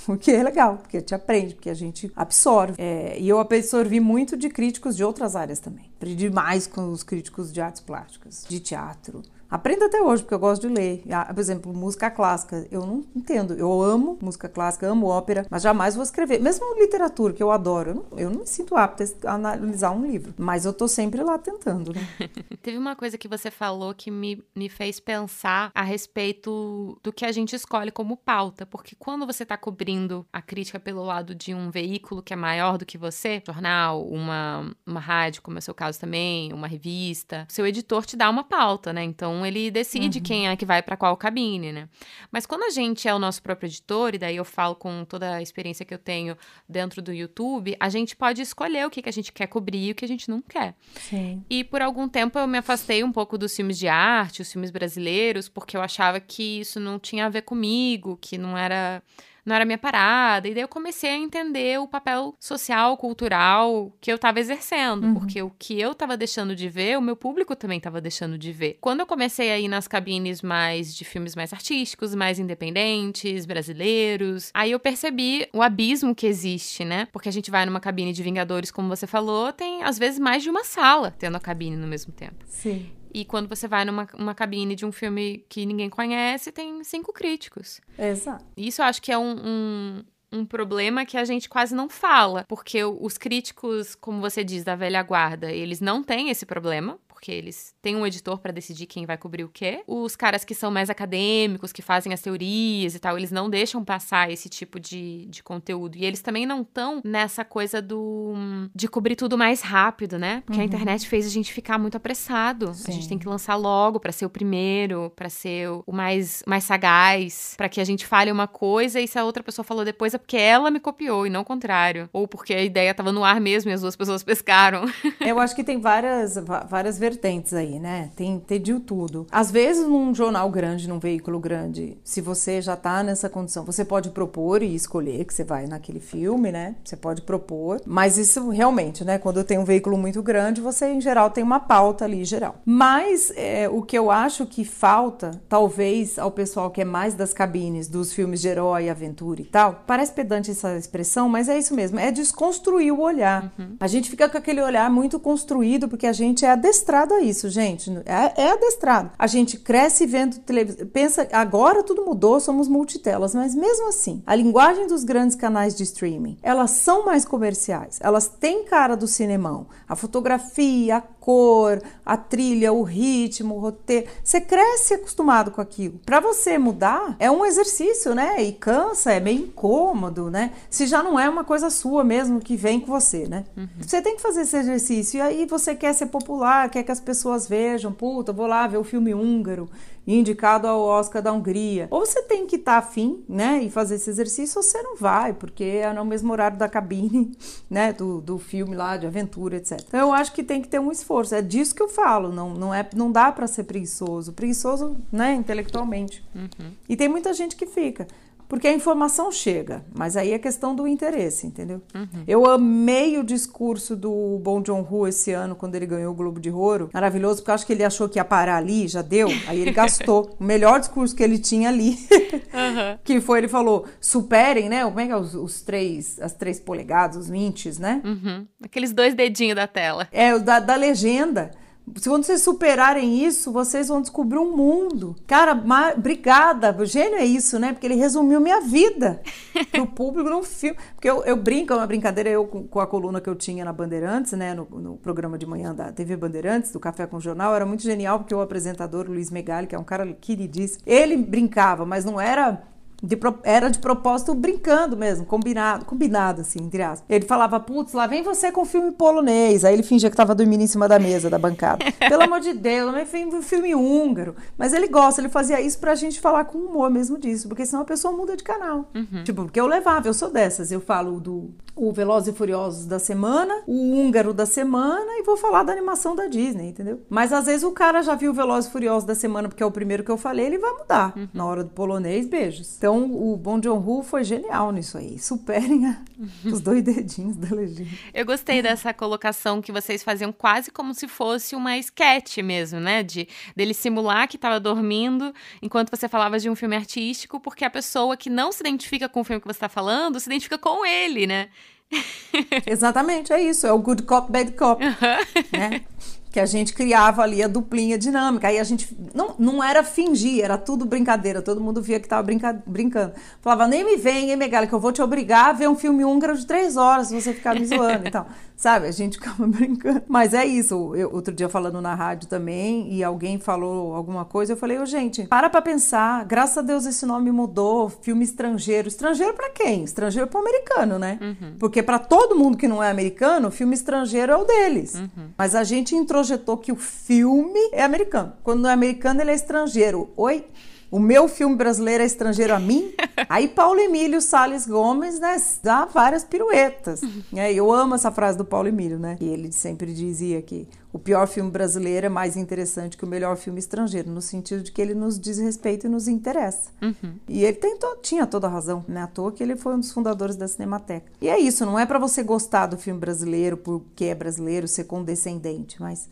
[0.07, 2.75] Porque é legal, porque a gente aprende, porque a gente absorve.
[2.79, 5.91] É, e eu absorvi muito de críticos de outras áreas também.
[5.97, 10.39] Aprendi mais com os críticos de artes plásticas, de teatro, Aprendo até hoje, porque eu
[10.39, 11.05] gosto de ler.
[11.13, 12.67] Ah, por exemplo, música clássica.
[12.71, 13.53] Eu não entendo.
[13.53, 16.41] Eu amo música clássica, amo ópera, mas jamais vou escrever.
[16.41, 18.07] Mesmo literatura, que eu adoro.
[18.17, 20.33] Eu não, me sinto apta a analisar um livro.
[20.39, 22.01] Mas eu tô sempre lá tentando, né?
[22.63, 27.27] Teve uma coisa que você falou que me, me fez pensar a respeito do que
[27.27, 28.65] a gente escolhe como pauta.
[28.65, 32.79] Porque quando você tá cobrindo a crítica pelo lado de um veículo que é maior
[32.79, 37.47] do que você, jornal, uma, uma rádio, como é o seu caso também, uma revista,
[37.51, 39.05] seu editor te dá uma pauta, né?
[39.05, 40.25] Então, ele decide uhum.
[40.25, 41.89] quem é que vai para qual cabine, né?
[42.31, 45.37] Mas quando a gente é o nosso próprio editor, e daí eu falo com toda
[45.37, 46.37] a experiência que eu tenho
[46.69, 49.91] dentro do YouTube, a gente pode escolher o que, que a gente quer cobrir e
[49.93, 50.75] o que a gente não quer.
[50.95, 51.45] Sim.
[51.49, 54.71] E por algum tempo eu me afastei um pouco dos filmes de arte, os filmes
[54.71, 59.03] brasileiros, porque eu achava que isso não tinha a ver comigo, que não era
[59.45, 60.49] não era minha parada.
[60.49, 65.15] E daí eu comecei a entender o papel social, cultural que eu estava exercendo, uhum.
[65.15, 68.53] porque o que eu estava deixando de ver, o meu público também estava deixando de
[68.53, 68.79] ver.
[68.81, 74.51] Quando eu comecei a ir nas cabines mais de filmes mais artísticos, mais independentes, brasileiros,
[74.55, 77.09] aí eu percebi o abismo que existe, né?
[77.13, 80.43] Porque a gente vai numa cabine de Vingadores, como você falou, tem às vezes mais
[80.43, 82.45] de uma sala tendo a cabine no mesmo tempo.
[82.47, 82.91] Sim.
[83.13, 87.13] E quando você vai numa uma cabine de um filme que ninguém conhece, tem cinco
[87.13, 87.81] críticos.
[87.99, 88.45] Exato.
[88.57, 92.45] Isso eu acho que é um, um, um problema que a gente quase não fala,
[92.49, 97.31] porque os críticos, como você diz, da velha guarda, eles não têm esse problema, porque
[97.31, 99.85] eles têm um editor para decidir quem vai cobrir o quê.
[99.87, 103.85] Os caras que são mais acadêmicos, que fazem as teorias e tal, eles não deixam
[103.85, 105.97] passar esse tipo de, de conteúdo.
[105.97, 108.35] E eles também não estão nessa coisa do
[108.75, 110.43] de cobrir tudo mais rápido, né?
[110.45, 110.65] Porque uhum.
[110.65, 112.75] a internet fez a gente ficar muito apressado.
[112.75, 112.91] Sim.
[112.91, 116.65] A gente tem que lançar logo para ser o primeiro, para ser o mais, mais
[116.65, 120.13] sagaz, para que a gente fale uma coisa e se a outra pessoa falou depois
[120.13, 122.11] é porque ela me copiou e não o contrário.
[122.13, 124.87] Ou porque a ideia tava no ar mesmo e as duas pessoas pescaram.
[125.21, 126.35] Eu acho que tem várias,
[126.69, 128.11] várias vertentes aí, né?
[128.17, 129.27] Tem, tem de tudo.
[129.31, 133.85] Às vezes, num jornal grande, num veículo grande, se você já tá nessa condição, você
[133.85, 136.75] pode propor e escolher que você vai naquele filme, né?
[136.83, 137.81] Você pode propor.
[137.87, 139.19] Mas isso realmente, né?
[139.19, 142.57] Quando tem um veículo muito grande, você, em geral, tem uma pauta ali geral.
[142.65, 147.35] Mas é, o que eu acho que falta, talvez, ao pessoal que é mais das
[147.35, 151.75] cabines, dos filmes de herói, aventura e tal, parece pedante essa expressão, mas é isso
[151.75, 153.53] mesmo, é desconstruir o olhar.
[153.59, 153.77] Uhum.
[153.79, 157.21] A gente fica com aquele olhar muito construído porque a gente é adestrado adestrado a
[157.21, 157.91] isso, gente.
[158.05, 159.11] É, é adestrado.
[159.19, 160.87] A gente cresce vendo televisão.
[160.87, 165.83] Pensa, agora tudo mudou, somos multitelas, mas mesmo assim, a linguagem dos grandes canais de
[165.83, 167.99] streaming, elas são mais comerciais.
[168.01, 169.67] Elas têm cara do cinemão.
[169.89, 174.09] A fotografia, a cor, a trilha, o ritmo, o roteiro.
[174.23, 176.01] Você cresce acostumado com aquilo.
[176.05, 178.43] Para você mudar, é um exercício, né?
[178.43, 180.53] E cansa, é meio incômodo, né?
[180.69, 183.45] Se já não é uma coisa sua mesmo que vem com você, né?
[183.57, 183.69] Uhum.
[183.81, 185.19] Você tem que fazer esse exercício.
[185.19, 188.79] E aí você quer ser popular, quer que as pessoas vejam, puta, vou lá ver
[188.79, 189.69] o filme húngaro
[190.07, 191.87] indicado ao Oscar da Hungria.
[191.91, 194.97] Ou você tem que estar tá afim, né, e fazer esse exercício, ou você não
[194.97, 197.37] vai, porque é no mesmo horário da cabine,
[197.71, 199.81] né, do, do filme lá de aventura, etc.
[199.87, 201.35] Então eu acho que tem que ter um esforço.
[201.35, 202.33] É disso que eu falo.
[202.33, 204.33] Não, não é, não dá para ser preguiçoso.
[204.33, 206.25] Preguiçoso, né, intelectualmente.
[206.35, 206.73] Uhum.
[206.89, 208.07] E tem muita gente que fica.
[208.53, 211.81] Porque a informação chega, mas aí é questão do interesse, entendeu?
[211.95, 212.23] Uhum.
[212.29, 216.39] Eu amei o discurso do Bom John Hu esse ano, quando ele ganhou o Globo
[216.39, 216.91] de Ouro.
[216.93, 219.29] Maravilhoso, porque eu acho que ele achou que ia parar ali, já deu.
[219.49, 220.37] Aí ele gastou.
[220.39, 221.97] o melhor discurso que ele tinha ali.
[222.13, 222.99] uhum.
[223.03, 224.85] Que foi, ele falou, superem, né?
[224.85, 228.03] Como é que é os, os três, as três polegadas, os inches, né?
[228.05, 228.47] Uhum.
[228.63, 230.07] Aqueles dois dedinhos da tela.
[230.13, 231.53] É, da, da legenda
[231.97, 235.17] Se vocês superarem isso, vocês vão descobrir um mundo.
[235.27, 235.61] Cara,
[235.97, 236.75] obrigada.
[236.79, 237.73] O gênio é isso, né?
[237.73, 239.21] Porque ele resumiu minha vida
[239.71, 240.79] pro público num filme.
[240.95, 243.65] Porque eu, eu brinco, é uma brincadeira, eu com, com, a coluna que eu tinha
[243.65, 244.55] na Bandeirantes, né?
[244.55, 248.21] No, no, programa de manhã da TV Bandeirantes, do Café com Jornal, era muito genial,
[248.21, 252.63] porque o apresentador, Luiz Megali, que é um cara queridíssimo, ele brincava, mas não era
[253.03, 257.05] de, era de propósito brincando mesmo, combinado, combinado assim, entre aspas.
[257.09, 259.65] Ele falava, putz, lá vem você com filme polonês.
[259.65, 261.85] Aí ele fingia que tava dormindo em cima da mesa da bancada.
[262.09, 264.37] Pelo amor de Deus, mas vem um filme húngaro.
[264.57, 267.83] Mas ele gosta, ele fazia isso pra gente falar com humor mesmo disso, porque senão
[267.83, 268.89] a pessoa muda de canal.
[268.95, 269.25] Uhum.
[269.25, 270.71] Tipo, porque eu levava, eu sou dessas.
[270.71, 275.37] Eu falo do o Velozes e Furiosos da semana, o húngaro da semana e vou
[275.37, 277.01] falar da animação da Disney, entendeu?
[277.09, 279.67] Mas às vezes o cara já viu o Velozes e Furiosos da semana, porque é
[279.67, 281.13] o primeiro que eu falei, ele vai mudar.
[281.17, 281.29] Uhum.
[281.33, 282.77] Na hora do polonês, beijos.
[282.77, 285.19] Então, então, o Bom John Hu foi genial nisso aí.
[285.19, 285.99] Superem a,
[286.45, 287.91] os dois dedinhos da legenda.
[288.13, 293.03] Eu gostei dessa colocação que vocês faziam quase como se fosse uma sketch mesmo, né?
[293.03, 293.27] De
[293.57, 295.33] dele simular que estava dormindo
[295.63, 299.21] enquanto você falava de um filme artístico, porque a pessoa que não se identifica com
[299.21, 301.49] o filme que você está falando se identifica com ele, né?
[302.67, 303.67] Exatamente, é isso.
[303.67, 304.85] É o good cop, bad cop.
[304.85, 305.59] Uhum.
[305.59, 305.83] Né?
[306.33, 308.49] que a gente criava ali a duplinha dinâmica.
[308.49, 311.43] Aí a gente não, não era fingir, era tudo brincadeira.
[311.43, 313.13] Todo mundo via que tava brinca, brincando.
[313.43, 316.07] Falava, nem me vem, hein, Megali, que eu vou te obrigar a ver um filme
[316.07, 318.27] húngaro de três horas se você ficar me zoando e tal.
[318.57, 318.87] Sabe?
[318.87, 320.03] A gente ficava brincando.
[320.09, 320.95] Mas é isso.
[320.95, 324.83] Eu, outro dia falando na rádio também, e alguém falou alguma coisa, eu falei, ô,
[324.83, 326.25] oh, gente, para pra pensar.
[326.25, 327.89] Graças a Deus esse nome mudou.
[327.89, 328.89] Filme estrangeiro.
[328.89, 329.85] Estrangeiro para quem?
[329.85, 331.19] Estrangeiro pro americano, né?
[331.21, 331.55] Uhum.
[331.59, 334.95] Porque para todo mundo que não é americano, filme estrangeiro é o deles.
[334.95, 335.31] Uhum.
[335.37, 338.33] Mas a gente introjetou que o filme é americano.
[338.43, 340.11] Quando não é americano, ele é estrangeiro.
[340.17, 340.45] Oi?
[340.93, 342.93] O meu filme brasileiro é estrangeiro a mim.
[343.27, 347.01] Aí Paulo Emílio Sales Gomes, né, dá várias piruetas.
[347.35, 349.17] É, eu amo essa frase do Paulo Emílio, né?
[349.19, 353.39] E ele sempre dizia que o pior filme brasileiro é mais interessante que o melhor
[353.39, 356.69] filme estrangeiro, no sentido de que ele nos diz respeito e nos interessa.
[356.83, 357.15] Uhum.
[357.27, 359.01] E ele tem to tinha toda a razão, né?
[359.01, 361.11] À toa que ele foi um dos fundadores da Cinemateca.
[361.23, 364.85] E é isso, não é para você gostar do filme brasileiro porque é brasileiro, ser
[364.85, 366.07] condescendente, mas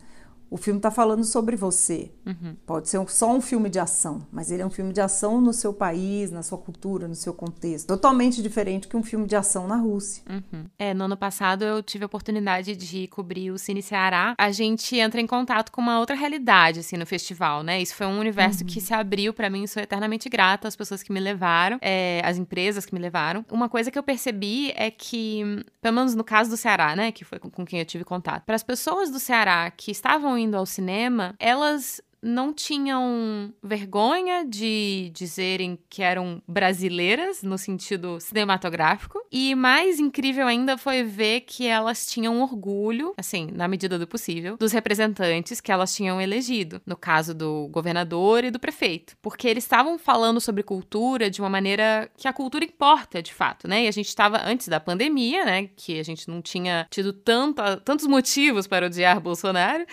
[0.51, 2.11] o filme está falando sobre você.
[2.25, 2.57] Uhum.
[2.65, 5.53] Pode ser só um filme de ação, mas ele é um filme de ação no
[5.53, 7.87] seu país, na sua cultura, no seu contexto.
[7.87, 10.21] Totalmente diferente que um filme de ação na Rússia.
[10.29, 10.65] Uhum.
[10.77, 14.35] É, no ano passado eu tive a oportunidade de cobrir o Cine Ceará.
[14.37, 17.81] A gente entra em contato com uma outra realidade, assim, no festival, né?
[17.81, 18.67] Isso foi um universo uhum.
[18.67, 19.65] que se abriu para mim.
[19.67, 23.45] Sou eternamente grata às pessoas que me levaram, é, às empresas que me levaram.
[23.49, 27.23] Uma coisa que eu percebi é que, pelo menos no caso do Ceará, né, que
[27.23, 30.57] foi com, com quem eu tive contato, para as pessoas do Ceará que estavam indo
[30.57, 39.19] ao cinema, elas não tinham vergonha de dizerem que eram brasileiras no sentido cinematográfico.
[39.31, 44.57] E mais incrível ainda foi ver que elas tinham orgulho, assim, na medida do possível,
[44.57, 49.63] dos representantes que elas tinham elegido, no caso do governador e do prefeito, porque eles
[49.63, 53.85] estavam falando sobre cultura de uma maneira que a cultura importa, de fato, né?
[53.85, 58.05] E a gente estava antes da pandemia, né, que a gente não tinha tido tantos
[58.05, 59.85] motivos para odiar Bolsonaro,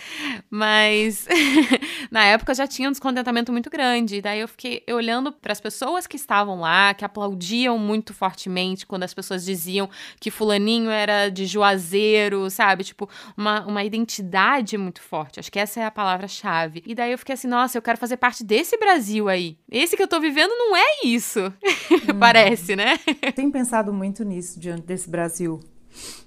[0.50, 1.26] mas
[2.18, 4.16] na época já tinha um descontentamento muito grande.
[4.16, 8.84] E daí eu fiquei olhando para as pessoas que estavam lá, que aplaudiam muito fortemente
[8.84, 9.88] quando as pessoas diziam
[10.18, 12.82] que Fulaninho era de Juazeiro, sabe?
[12.82, 15.38] Tipo, uma, uma identidade muito forte.
[15.38, 16.82] Acho que essa é a palavra-chave.
[16.84, 19.56] E daí eu fiquei assim, nossa, eu quero fazer parte desse Brasil aí.
[19.70, 21.52] Esse que eu tô vivendo não é isso.
[22.08, 22.18] Hum.
[22.18, 22.98] Parece, né?
[23.34, 25.60] Tenho pensado muito nisso diante desse Brasil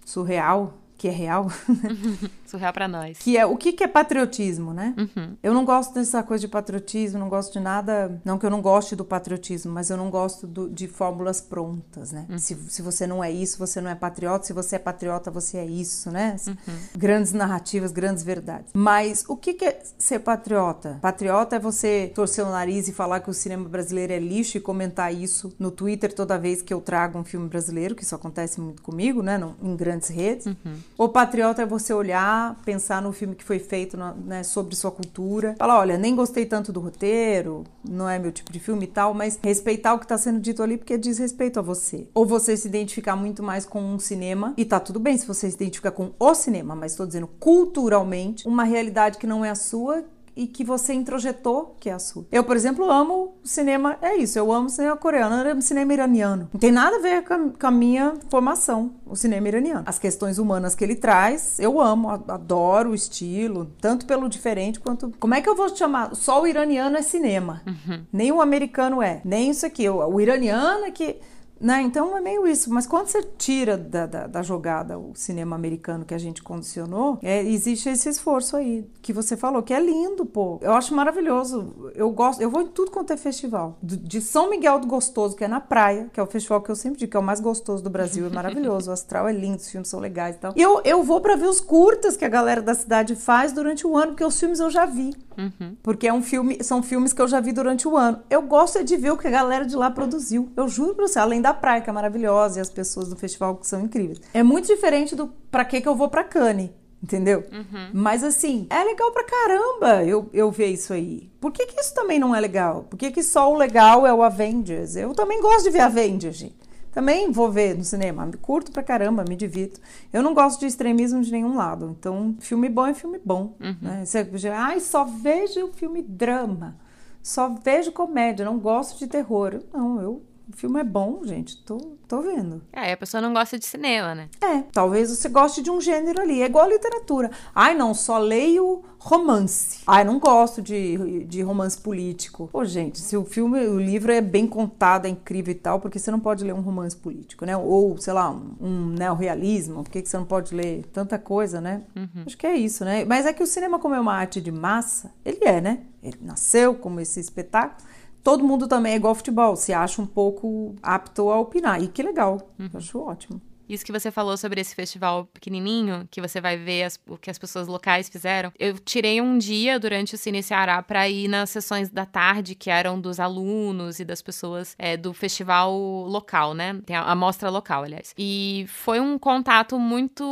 [0.05, 1.47] surreal que é real.
[2.51, 3.17] Surreal para nós.
[3.17, 4.93] Que é o que, que é patriotismo, né?
[4.97, 5.37] Uhum.
[5.41, 8.19] Eu não gosto dessa coisa de patriotismo, não gosto de nada.
[8.25, 12.11] Não que eu não goste do patriotismo, mas eu não gosto do, de fórmulas prontas,
[12.11, 12.25] né?
[12.29, 12.37] Uhum.
[12.37, 14.45] Se, se você não é isso, você não é patriota.
[14.45, 16.35] Se você é patriota, você é isso, né?
[16.45, 16.55] Uhum.
[16.97, 18.71] Grandes narrativas, grandes verdades.
[18.73, 20.99] Mas o que, que é ser patriota?
[21.01, 24.59] Patriota é você torcer o nariz e falar que o cinema brasileiro é lixo e
[24.59, 28.59] comentar isso no Twitter toda vez que eu trago um filme brasileiro, que isso acontece
[28.59, 29.39] muito comigo, né?
[29.63, 30.47] Em grandes redes.
[30.47, 30.75] Uhum.
[30.97, 35.55] O patriota é você olhar, pensar no filme que foi feito né, sobre sua cultura,
[35.57, 39.13] falar, olha, nem gostei tanto do roteiro, não é meu tipo de filme e tal,
[39.13, 42.07] mas respeitar o que está sendo dito ali porque diz respeito a você.
[42.13, 45.49] Ou você se identificar muito mais com um cinema, e tá tudo bem se você
[45.49, 49.55] se identifica com o cinema, mas estou dizendo culturalmente, uma realidade que não é a
[49.55, 50.03] sua,
[50.35, 52.25] e que você introjetou que é a sua.
[52.31, 56.49] Eu, por exemplo, amo cinema, é isso, eu amo cinema coreano, eu amo cinema iraniano.
[56.53, 59.83] Não tem nada a ver com a, com a, minha formação, o cinema iraniano.
[59.85, 65.11] As questões humanas que ele traz, eu amo, adoro o estilo, tanto pelo diferente quanto.
[65.19, 66.15] Como é que eu vou chamar?
[66.15, 67.61] Só o iraniano é cinema.
[67.65, 68.03] Uhum.
[68.11, 69.21] Nem o americano é.
[69.23, 69.87] Nem isso aqui.
[69.89, 71.17] O, o iraniano é que
[71.61, 71.81] Né?
[71.81, 72.73] Então é meio isso.
[72.73, 77.19] Mas quando você tira da, da, da jogada o cinema americano que a gente condicionou,
[77.21, 80.59] é, existe esse esforço aí que você falou, que é lindo, pô.
[80.61, 81.91] Eu acho maravilhoso.
[81.95, 83.77] Eu gosto, eu vou em tudo quanto é festival.
[83.81, 86.75] De São Miguel do Gostoso, que é na praia, que é o festival que eu
[86.75, 88.89] sempre digo que é o mais gostoso do Brasil, é maravilhoso.
[88.89, 90.53] o astral é lindo, os filmes são legais e tal.
[90.55, 93.85] E eu, eu vou para ver os curtas que a galera da cidade faz durante
[93.85, 95.13] o ano, porque os filmes eu já vi.
[95.37, 95.75] Uhum.
[95.81, 98.21] Porque é um filme, são filmes que eu já vi durante o ano.
[98.29, 100.51] Eu gosto de ver o que a galera de lá produziu.
[100.55, 103.55] Eu juro pra você, além da praia, que é maravilhosa, e as pessoas do festival
[103.55, 104.21] que são incríveis.
[104.33, 106.69] É muito diferente do pra que que eu vou pra Cannes.
[107.03, 107.43] Entendeu?
[107.51, 107.89] Uhum.
[107.93, 111.31] Mas assim, é legal pra caramba eu, eu ver isso aí.
[111.41, 112.83] Por que, que isso também não é legal?
[112.83, 114.95] Por que, que só o legal é o Avengers?
[114.95, 116.61] Eu também gosto de ver Avengers, gente.
[116.91, 118.29] Também vou ver no cinema.
[118.41, 119.79] Curto pra caramba, me divirto.
[120.11, 121.95] Eu não gosto de extremismo de nenhum lado.
[121.97, 123.55] Então, filme bom é filme bom.
[123.59, 123.77] Uhum.
[123.81, 124.03] Né?
[124.05, 126.77] Você, ai, só vejo filme drama.
[127.23, 128.45] Só vejo comédia.
[128.45, 129.61] Não gosto de terror.
[129.73, 130.21] Não, eu
[130.53, 131.57] o filme é bom, gente.
[131.57, 131.77] Tô,
[132.07, 132.61] tô vendo.
[132.73, 134.29] É, a pessoa não gosta de cinema, né?
[134.41, 136.41] É, talvez você goste de um gênero ali.
[136.41, 137.31] É igual a literatura.
[137.55, 139.79] Ai, não, só leio romance.
[139.87, 142.49] Ai, não gosto de, de romance político.
[142.51, 145.97] Pô, gente, se o filme, o livro é bem contado, é incrível e tal, porque
[145.97, 147.55] você não pode ler um romance político, né?
[147.55, 149.83] Ou, sei lá, um, um neorrealismo.
[149.83, 151.83] Por que, que você não pode ler tanta coisa, né?
[151.95, 152.23] Uhum.
[152.25, 153.05] Acho que é isso, né?
[153.05, 155.79] Mas é que o cinema, como é uma arte de massa, ele é, né?
[156.03, 157.89] Ele nasceu como esse espetáculo
[158.23, 161.81] todo mundo também é igual futebol, se acha um pouco apto a opinar.
[161.81, 162.69] E que legal, uhum.
[162.73, 163.41] acho ótimo.
[163.71, 167.29] Isso que você falou sobre esse festival pequenininho, que você vai ver as, o que
[167.29, 168.51] as pessoas locais fizeram.
[168.59, 172.69] Eu tirei um dia durante o Cine Ceará para ir nas sessões da tarde, que
[172.69, 176.81] eram dos alunos e das pessoas é, do festival local, né?
[176.85, 178.13] Tem a, a mostra local, aliás.
[178.17, 180.25] E foi um contato muito,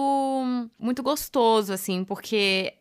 [0.78, 2.74] muito gostoso, assim, porque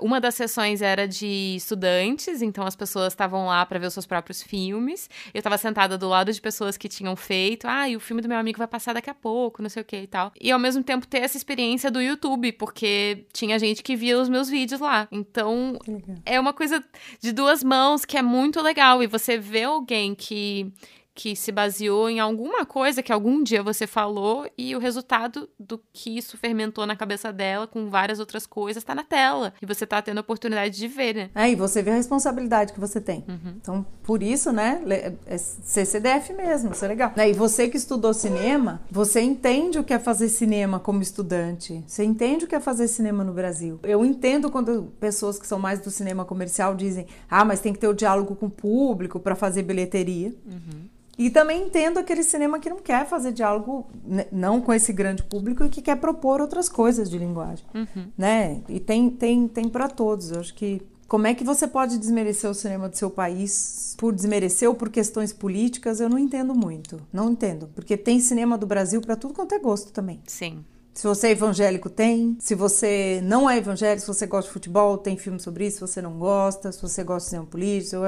[0.00, 4.06] uma das sessões era de estudantes, então as pessoas estavam lá para ver os seus
[4.06, 5.08] próprios filmes.
[5.32, 8.28] Eu estava sentada do lado de pessoas que tinham feito, ah, e o filme do
[8.28, 10.32] meu amigo vai passar daqui a pouco, não sei o que e tal.
[10.40, 14.28] E ao mesmo tempo ter essa experiência do YouTube, porque tinha gente que via os
[14.28, 15.08] meus vídeos lá.
[15.10, 15.78] Então
[16.26, 16.82] é uma coisa
[17.20, 19.02] de duas mãos que é muito legal.
[19.02, 20.72] E você vê alguém que
[21.14, 25.80] que se baseou em alguma coisa que algum dia você falou e o resultado do
[25.92, 29.52] que isso fermentou na cabeça dela com várias outras coisas está na tela.
[29.60, 31.30] E você está tendo a oportunidade de ver, né?
[31.34, 33.24] É, e você vê a responsabilidade que você tem.
[33.28, 33.54] Uhum.
[33.60, 34.82] Então, por isso, né,
[35.26, 37.12] é CCDF mesmo, isso é legal.
[37.16, 41.84] E você que estudou cinema, você entende o que é fazer cinema como estudante.
[41.86, 43.78] Você entende o que é fazer cinema no Brasil.
[43.82, 47.78] Eu entendo quando pessoas que são mais do cinema comercial dizem, ah, mas tem que
[47.78, 50.34] ter o diálogo com o público para fazer bilheteria.
[50.46, 50.92] Uhum.
[51.22, 55.22] E também entendo aquele cinema que não quer fazer diálogo, né, não com esse grande
[55.22, 58.08] público, e que quer propor outras coisas de linguagem, uhum.
[58.18, 58.60] né?
[58.68, 60.32] E tem, tem, tem para todos.
[60.32, 64.12] Eu acho que como é que você pode desmerecer o cinema do seu país por
[64.12, 66.00] desmerecer ou por questões políticas?
[66.00, 67.00] Eu não entendo muito.
[67.12, 67.68] Não entendo.
[67.72, 70.20] Porque tem cinema do Brasil para tudo quanto é gosto também.
[70.26, 70.64] Sim.
[70.94, 72.36] Se você é evangélico, tem.
[72.38, 75.76] Se você não é evangélico, se você gosta de futebol, tem filme sobre isso.
[75.76, 78.02] Se você não gosta, se você gosta de cinema político,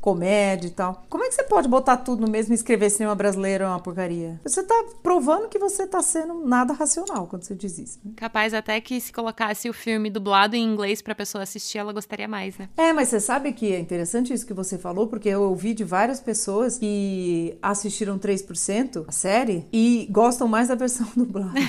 [0.00, 1.04] comédia e tal.
[1.08, 3.80] Como é que você pode botar tudo no mesmo e escrever cinema brasileiro é uma
[3.80, 4.40] porcaria?
[4.44, 7.98] Você tá provando que você tá sendo nada racional quando você diz isso.
[8.04, 8.12] Né?
[8.16, 12.28] Capaz até que se colocasse o filme dublado em inglês pra pessoa assistir, ela gostaria
[12.28, 12.68] mais, né?
[12.76, 15.84] É, mas você sabe que é interessante isso que você falou, porque eu ouvi de
[15.84, 21.60] várias pessoas que assistiram 3% a série e gostam mais da versão dublada.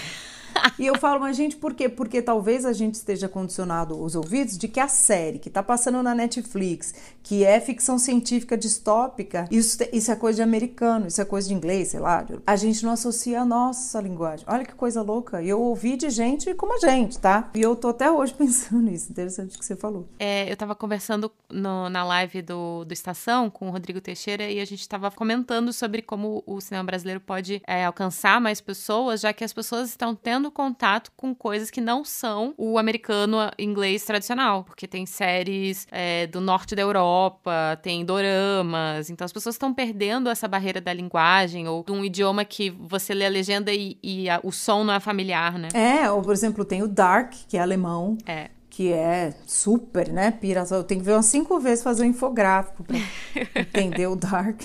[0.77, 1.89] E eu falo, mas gente, por quê?
[1.89, 6.01] Porque talvez a gente esteja condicionado os ouvidos de que a série que tá passando
[6.01, 6.93] na Netflix,
[7.23, 11.53] que é ficção científica distópica, isso, isso é coisa de americano, isso é coisa de
[11.53, 12.25] inglês, sei lá.
[12.45, 14.45] A gente não associa a nossa linguagem.
[14.47, 15.43] Olha que coisa louca.
[15.43, 17.49] Eu ouvi de gente como a gente, tá?
[17.53, 19.11] E eu tô até hoje pensando nisso.
[19.11, 20.07] Interessante que você falou.
[20.19, 24.59] É, eu tava conversando no, na live do, do Estação com o Rodrigo Teixeira e
[24.59, 29.33] a gente tava comentando sobre como o cinema brasileiro pode é, alcançar mais pessoas, já
[29.33, 34.03] que as pessoas estão tendo tendo contato com coisas que não são o americano inglês
[34.03, 39.73] tradicional, porque tem séries é, do norte da Europa, tem doramas, então as pessoas estão
[39.73, 43.97] perdendo essa barreira da linguagem ou de um idioma que você lê a legenda e,
[44.03, 45.69] e a, o som não é familiar, né?
[45.73, 48.17] É, ou por exemplo, tem o Dark, que é alemão.
[48.25, 50.63] É que é super, né, pira.
[50.71, 52.95] Eu tenho que ver umas cinco vezes fazer um infográfico para
[53.59, 54.61] entender o Dark.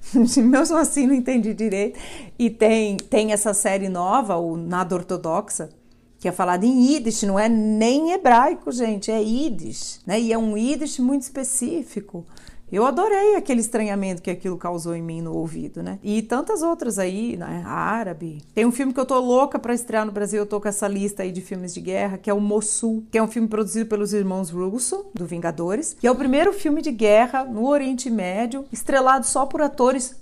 [0.14, 1.98] Mesmo assim, não entendi direito.
[2.38, 5.70] E tem, tem essa série nova, o Nada Ortodoxa,
[6.18, 10.20] que é falada em Yiddish, não é nem hebraico, gente, é Yiddish, né?
[10.20, 12.26] E é um Yiddish muito específico.
[12.70, 15.98] Eu adorei aquele estranhamento que aquilo causou em mim no ouvido, né?
[16.02, 17.62] E tantas outras aí, né?
[17.66, 18.42] Árabe.
[18.54, 20.86] Tem um filme que eu tô louca para estrear no Brasil, eu tô com essa
[20.86, 23.86] lista aí de filmes de guerra, que é o Mossul, que é um filme produzido
[23.86, 28.64] pelos irmãos Russo, do Vingadores, e é o primeiro filme de guerra no Oriente Médio,
[28.72, 30.16] estrelado só por atores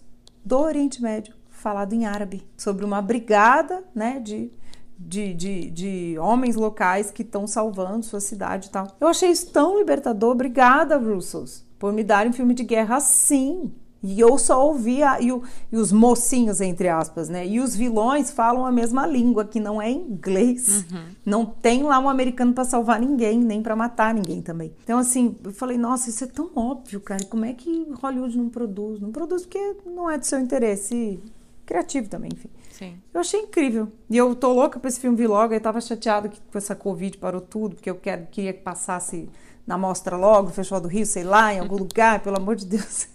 [0.45, 1.35] do Oriente Médio
[1.67, 4.53] falado em árabe, sobre uma brigada, né, de
[4.99, 8.97] de, de, de homens locais que estão salvando sua cidade e tal.
[8.99, 10.31] Eu achei isso tão libertador.
[10.31, 13.73] Obrigada, Russos, por me darem um filme de guerra assim.
[14.03, 15.29] E eu só ouvia e,
[15.73, 17.47] e, os mocinhos, entre aspas, né?
[17.47, 20.85] E os vilões falam a mesma língua, que não é inglês.
[20.93, 21.05] Uhum.
[21.25, 24.73] Não tem lá um americano para salvar ninguém, nem para matar ninguém também.
[24.85, 27.25] Então, assim, eu falei, nossa, isso é tão óbvio, cara.
[27.25, 29.01] Como é que Hollywood não produz?
[29.01, 31.21] Não produz porque não é do seu interesse
[31.65, 32.49] criativo também, enfim.
[32.71, 32.99] Sim.
[33.13, 33.91] Eu achei incrível.
[34.09, 35.53] E eu tô louca pra esse filme vir logo.
[35.53, 39.29] Eu tava chateada que com essa Covid parou tudo, porque eu quero, queria que passasse
[39.67, 43.09] na mostra logo, Festival do Rio, sei lá, em algum lugar, pelo amor de Deus.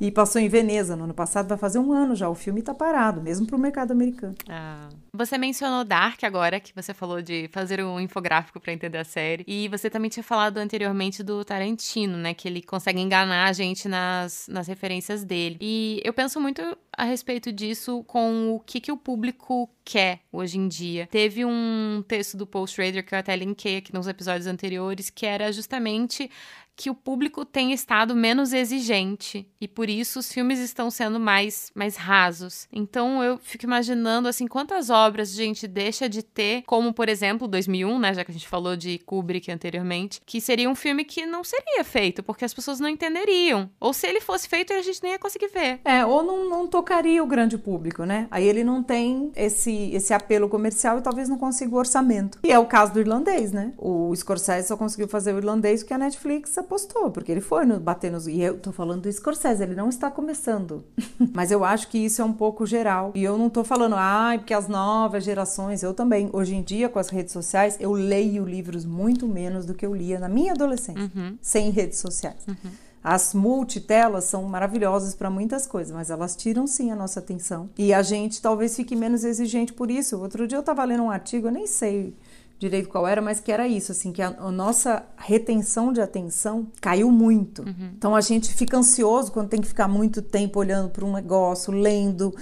[0.00, 2.28] E passou em Veneza no ano passado, vai fazer um ano já.
[2.28, 4.34] O filme tá parado, mesmo pro mercado americano.
[4.48, 4.88] Ah.
[5.14, 9.44] Você mencionou Dark agora, que você falou de fazer um infográfico para entender a série.
[9.46, 12.34] E você também tinha falado anteriormente do Tarantino, né?
[12.34, 15.58] Que ele consegue enganar a gente nas, nas referências dele.
[15.60, 16.62] E eu penso muito
[16.96, 21.08] a respeito disso com o que, que o público quer hoje em dia.
[21.10, 25.26] Teve um texto do Paul Schrader que eu até linkei aqui nos episódios anteriores, que
[25.26, 26.30] era justamente
[26.76, 31.70] que o público tem estado menos exigente e por isso os filmes estão sendo mais
[31.74, 32.66] mais rasos.
[32.72, 37.46] Então eu fico imaginando assim quantas obras a gente deixa de ter, como por exemplo
[37.46, 41.26] 2001, né, já que a gente falou de Kubrick anteriormente, que seria um filme que
[41.26, 45.02] não seria feito porque as pessoas não entenderiam, ou se ele fosse feito a gente
[45.02, 45.80] nem ia conseguir ver.
[45.84, 48.26] É, ou não, não tocaria o grande público, né?
[48.30, 52.38] Aí ele não tem esse esse apelo comercial e talvez não consiga o orçamento.
[52.42, 53.72] E é o caso do irlandês, né?
[53.78, 57.78] O Scorsese só conseguiu fazer o irlandês porque a Netflix apostou, porque ele foi no,
[57.78, 58.26] bater nos.
[58.26, 60.84] E eu tô falando do Scorsese, ele não está começando.
[61.32, 63.12] Mas eu acho que isso é um pouco geral.
[63.14, 66.30] E eu não tô falando, ai, ah, porque as novas gerações, eu também.
[66.32, 69.94] Hoje em dia, com as redes sociais, eu leio livros muito menos do que eu
[69.94, 71.36] lia na minha adolescência, uhum.
[71.40, 72.44] sem redes sociais.
[72.48, 72.70] Uhum.
[73.04, 77.68] As multitelas são maravilhosas para muitas coisas, mas elas tiram sim a nossa atenção.
[77.76, 80.20] E a gente talvez fique menos exigente por isso.
[80.20, 82.14] Outro dia eu estava lendo um artigo, eu nem sei
[82.62, 86.68] direito qual era, mas que era isso, assim, que a, a nossa retenção de atenção
[86.80, 87.62] caiu muito.
[87.62, 87.90] Uhum.
[87.96, 91.72] Então a gente fica ansioso quando tem que ficar muito tempo olhando para um negócio,
[91.72, 92.32] lendo,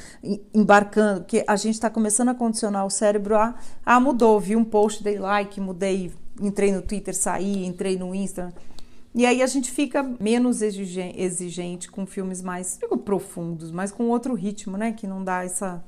[0.55, 3.55] embarcando, porque a gente está começando a condicionar o cérebro a,
[3.85, 8.53] ah, mudou, vi um post, dei like, mudei, entrei no Twitter, saí, entrei no Instagram.
[9.13, 14.35] E aí a gente fica menos exigente com filmes mais digo, profundos, mas com outro
[14.35, 14.93] ritmo, né?
[14.93, 15.83] Que não dá essa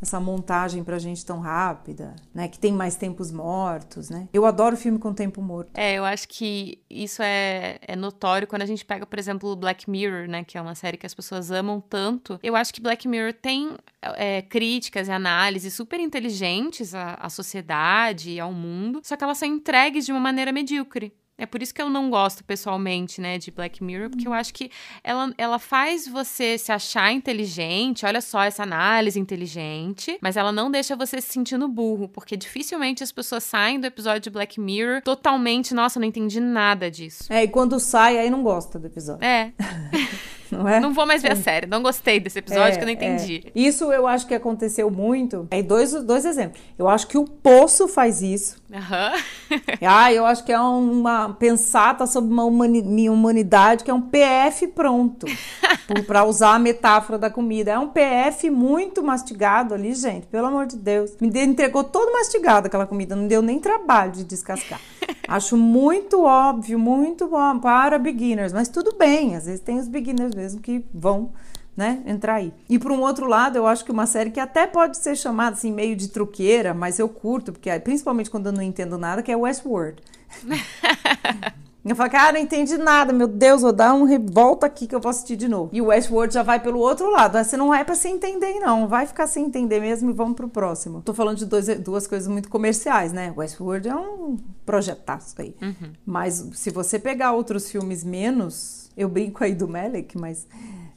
[0.00, 2.48] essa montagem pra gente tão rápida, né?
[2.48, 4.28] Que tem mais tempos mortos, né?
[4.32, 5.70] Eu adoro filme com tempo morto.
[5.74, 9.88] É, eu acho que isso é, é notório quando a gente pega, por exemplo, Black
[9.88, 10.44] Mirror, né?
[10.44, 12.38] Que é uma série que as pessoas amam tanto.
[12.42, 13.76] Eu acho que Black Mirror tem
[14.14, 19.38] é, críticas e análises super inteligentes à, à sociedade e ao mundo, só que elas
[19.38, 21.12] são entregues de uma maneira medíocre.
[21.38, 24.54] É por isso que eu não gosto pessoalmente, né, de Black Mirror, porque eu acho
[24.54, 24.70] que
[25.04, 30.70] ela, ela faz você se achar inteligente, olha só essa análise inteligente, mas ela não
[30.70, 35.02] deixa você se sentindo burro, porque dificilmente as pessoas saem do episódio de Black Mirror
[35.02, 37.30] totalmente, nossa, não entendi nada disso.
[37.30, 39.24] É, e quando sai, aí não gosta do episódio.
[39.24, 39.52] É.
[40.52, 40.80] não é?
[40.80, 41.32] Não vou mais ver é.
[41.32, 41.66] a série.
[41.66, 43.44] Não gostei desse episódio é, que eu não entendi.
[43.46, 43.50] É.
[43.54, 45.46] Isso eu acho que aconteceu muito.
[45.50, 46.60] É dois, dois exemplos.
[46.78, 48.62] Eu acho que o Poço faz isso.
[48.70, 49.58] Uhum.
[49.86, 54.02] ah, eu acho que é uma pensata sobre uma humani minha humanidade que é um
[54.02, 55.26] PF pronto.
[56.06, 57.72] para usar a metáfora da comida.
[57.72, 60.26] É um PF muito mastigado ali, gente.
[60.26, 61.12] Pelo amor de Deus.
[61.20, 63.14] Me entregou todo mastigado aquela comida.
[63.14, 64.80] Não deu nem trabalho de descascar.
[65.28, 70.34] Acho muito óbvio, muito bom para beginners, mas tudo bem, às vezes tem os beginners
[70.34, 71.32] mesmo que vão
[71.76, 72.52] né, entrar aí.
[72.68, 75.56] E por um outro lado, eu acho que uma série que até pode ser chamada
[75.56, 79.30] assim meio de truqueira, mas eu curto, porque principalmente quando eu não entendo nada, que
[79.30, 80.02] é Westworld.
[81.88, 85.00] Eu falo, cara, não entendi nada, meu Deus, vou dar um revolta aqui que eu
[85.00, 85.70] vou assistir de novo.
[85.72, 87.38] E o Westworld já vai pelo outro lado.
[87.38, 88.88] Você não é para se entender, não.
[88.88, 91.00] Vai ficar sem entender mesmo e vamos pro próximo.
[91.02, 93.32] Tô falando de dois, duas coisas muito comerciais, né?
[93.36, 95.54] Westworld é um projetaço aí.
[95.62, 95.92] Uhum.
[96.04, 100.46] Mas se você pegar outros filmes menos, eu brinco aí do Melek, mas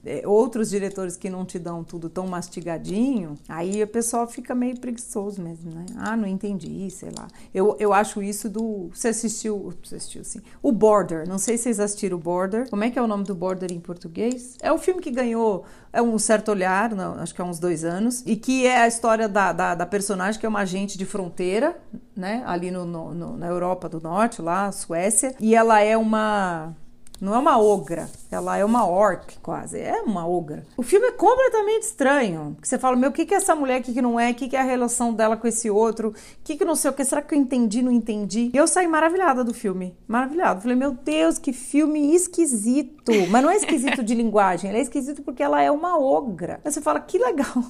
[0.06, 4.80] é, outros diretores que não te dão tudo tão mastigadinho, aí o pessoal fica meio
[4.80, 5.86] preguiçoso mesmo, né?
[5.98, 7.28] Ah, não entendi, sei lá.
[7.54, 8.90] Eu, eu acho isso do.
[8.94, 9.74] Você assistiu.
[9.84, 10.42] Você assistiu, sim.
[10.62, 11.28] O Border.
[11.28, 12.70] Não sei se vocês assistiram o Border.
[12.70, 14.58] Como é que é o nome do Border em português?
[14.62, 17.84] É o filme que ganhou é um certo olhar, não, acho que há uns dois
[17.84, 21.06] anos, e que é a história da, da, da personagem que é uma agente de
[21.06, 21.76] fronteira,
[22.16, 22.44] né?
[22.46, 26.76] Ali no, no, no, na Europa do Norte, lá, Suécia, e ela é uma
[27.22, 28.10] Não é uma ogra.
[28.32, 29.80] Ela é uma orc, quase.
[29.80, 30.66] É uma ogra.
[30.78, 32.56] O filme é completamente estranho.
[32.62, 34.32] Você fala, meu, o que, que é essa mulher, o que, que não é?
[34.32, 36.10] O que, que é a relação dela com esse outro?
[36.10, 36.14] O
[36.44, 37.04] que, que não sei o que?
[37.04, 38.52] Será que eu entendi, não entendi?
[38.54, 39.96] E eu saí maravilhada do filme.
[40.08, 40.62] Maravilhada.
[40.62, 43.12] Falei, meu Deus, que filme esquisito.
[43.30, 46.60] Mas não é esquisito de linguagem, ele é esquisito porque ela é uma ogra.
[46.64, 47.64] Aí você fala, que legal.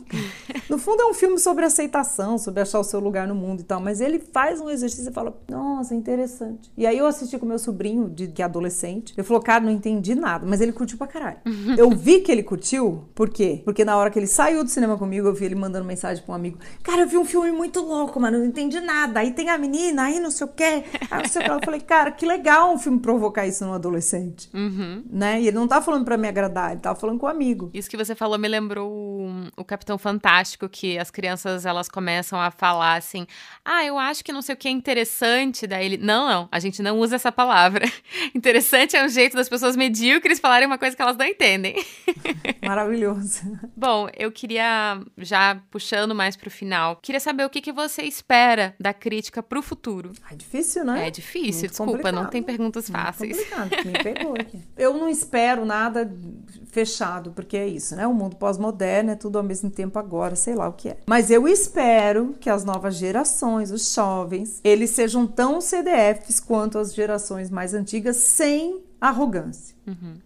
[0.70, 3.64] No fundo é um filme sobre aceitação, sobre achar o seu lugar no mundo e
[3.64, 3.80] tal.
[3.80, 6.72] Mas ele faz um exercício e fala, nossa, interessante.
[6.78, 9.14] E aí eu assisti com meu sobrinho, de, que é adolescente.
[9.16, 10.46] Ele falou, cara, não entendi nada.
[10.46, 11.38] Mas ele curtiu pra caralho.
[11.78, 13.62] Eu vi que ele curtiu, por quê?
[13.64, 16.34] Porque na hora que ele saiu do cinema comigo, eu vi ele mandando mensagem pra
[16.34, 16.58] um amigo.
[16.84, 19.20] Cara, eu vi um filme muito louco, mano, não entendi nada.
[19.20, 20.84] Aí tem a menina, aí não sei o quê.
[21.10, 21.52] Aí não sei o que.
[21.52, 24.50] Eu falei, cara, que legal um filme provocar isso num adolescente.
[24.54, 25.04] Uhum.
[25.10, 25.42] Né?
[25.42, 27.70] E ele não tá falando pra me agradar, ele tava falando com um amigo.
[27.74, 32.40] Isso que você falou me lembrou o, o Capitão Fantástico, que as crianças elas começam
[32.40, 33.26] a falar assim:
[33.64, 35.68] ah, eu acho que não sei o que é interessante.
[35.68, 37.86] Daí ele, não, não, a gente não usa essa palavra.
[38.36, 41.76] Interessante é um jeito das pessoas medíocres falarem uma coisa que elas não entendem.
[42.66, 43.42] Maravilhoso.
[43.76, 48.76] Bom, eu queria, já puxando mais pro final, queria saber o que, que você espera
[48.80, 50.12] da crítica pro futuro.
[50.32, 51.08] É difícil, né?
[51.08, 52.16] É difícil, Muito desculpa, complicado.
[52.16, 53.38] não tem perguntas Muito fáceis.
[53.38, 54.60] complicado, me pegou aqui.
[54.78, 56.12] Eu não espero nada
[56.72, 58.06] fechado, porque é isso, né?
[58.06, 60.98] O mundo pós-moderno é tudo ao mesmo tempo agora, sei lá o que é.
[61.08, 66.94] Mas eu espero que as novas gerações, os jovens, eles sejam tão CDFs quanto as
[66.94, 69.76] gerações mais antigas, sem arrogância.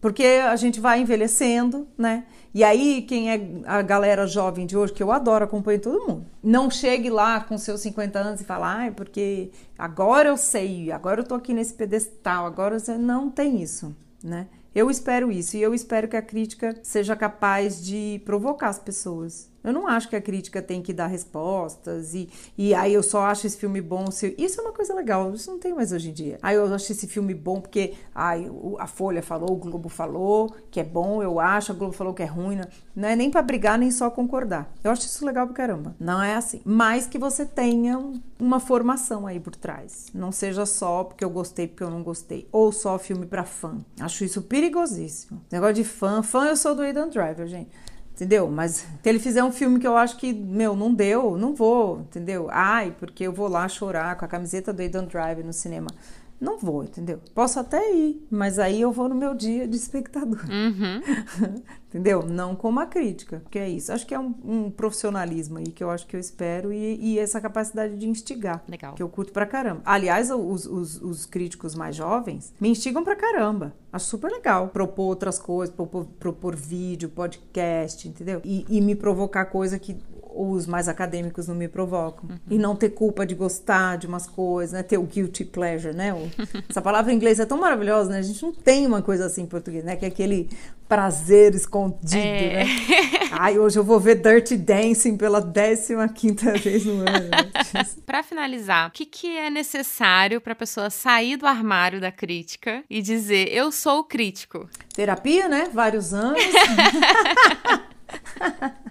[0.02, 2.26] Porque a gente vai envelhecendo, né?
[2.54, 6.26] E aí, quem é a galera jovem de hoje, que eu adoro, acompanho todo mundo.
[6.42, 11.22] Não chegue lá com seus 50 anos e fale, ai, porque agora eu sei, agora
[11.22, 14.48] eu tô aqui nesse pedestal, agora você não tem isso, né?
[14.76, 19.53] Eu espero isso e eu espero que a crítica seja capaz de provocar as pessoas.
[19.64, 23.22] Eu não acho que a crítica tem que dar respostas e, e aí eu só
[23.26, 24.36] acho esse filme bom se.
[24.38, 26.38] Isso é uma coisa legal, isso não tem mais hoje em dia.
[26.42, 28.50] Aí eu acho esse filme bom porque ai,
[28.80, 32.24] a Folha falou, o Globo falou que é bom, eu acho, a Globo falou que
[32.24, 32.60] é ruim.
[32.96, 34.72] Não, é nem pra brigar, nem só concordar.
[34.84, 35.96] Eu acho isso legal pra caramba.
[36.00, 36.62] Não é assim.
[36.66, 40.08] Mas que você tenha um- uma formação aí por trás.
[40.14, 42.48] Não seja só porque eu gostei, porque eu não gostei.
[42.52, 43.78] Ou só filme pra fã.
[44.00, 45.42] Acho isso perigosíssimo.
[45.52, 46.22] Negócio de fã.
[46.22, 47.70] Fã eu sou do Aidan Driver, gente.
[48.24, 48.50] Entendeu?
[48.50, 48.72] Mas
[49.02, 52.48] se ele fizer um filme que eu acho que, meu, não deu, não vou, entendeu?
[52.50, 55.88] Ai, porque eu vou lá chorar com a camiseta do Aidan Drive no cinema.
[56.40, 57.20] Não vou, entendeu?
[57.34, 60.42] Posso até ir, mas aí eu vou no meu dia de espectador.
[60.50, 61.02] Uhum.
[61.88, 62.24] entendeu?
[62.24, 63.92] Não como a crítica, que é isso.
[63.94, 67.20] Acho que é um, um profissionalismo aí que eu acho que eu espero e, e
[67.20, 68.64] essa capacidade de instigar.
[68.68, 68.96] Legal.
[68.96, 69.82] Que eu curto pra caramba.
[69.86, 73.74] Aliás, os, os, os críticos mais jovens me instigam pra caramba.
[73.92, 78.42] Acho super legal propor outras coisas, propor, propor vídeo, podcast, entendeu?
[78.44, 79.96] E, e me provocar coisa que
[80.36, 82.30] os mais acadêmicos não me provocam.
[82.50, 84.84] E não ter culpa de gostar de umas coisas, né?
[84.84, 86.14] Ter o guilty pleasure, né?
[86.14, 86.30] O-
[86.70, 88.18] essa palavra em inglês é tão maravilhosa, né?
[88.20, 89.96] A gente não tem uma coisa assim em português, né?
[89.96, 90.50] Que é aquele
[90.88, 92.64] prazer escondido, É.
[92.64, 92.70] né?
[93.32, 97.30] Ai, hoje eu vou ver Dirty Dancing pela 15 quinta vez no ano.
[98.06, 103.02] Pra finalizar, o que, que é necessário pra pessoa sair do armário da crítica e
[103.02, 104.70] dizer eu sou o crítico?
[104.94, 105.70] Terapia, né?
[105.74, 106.40] Vários anos.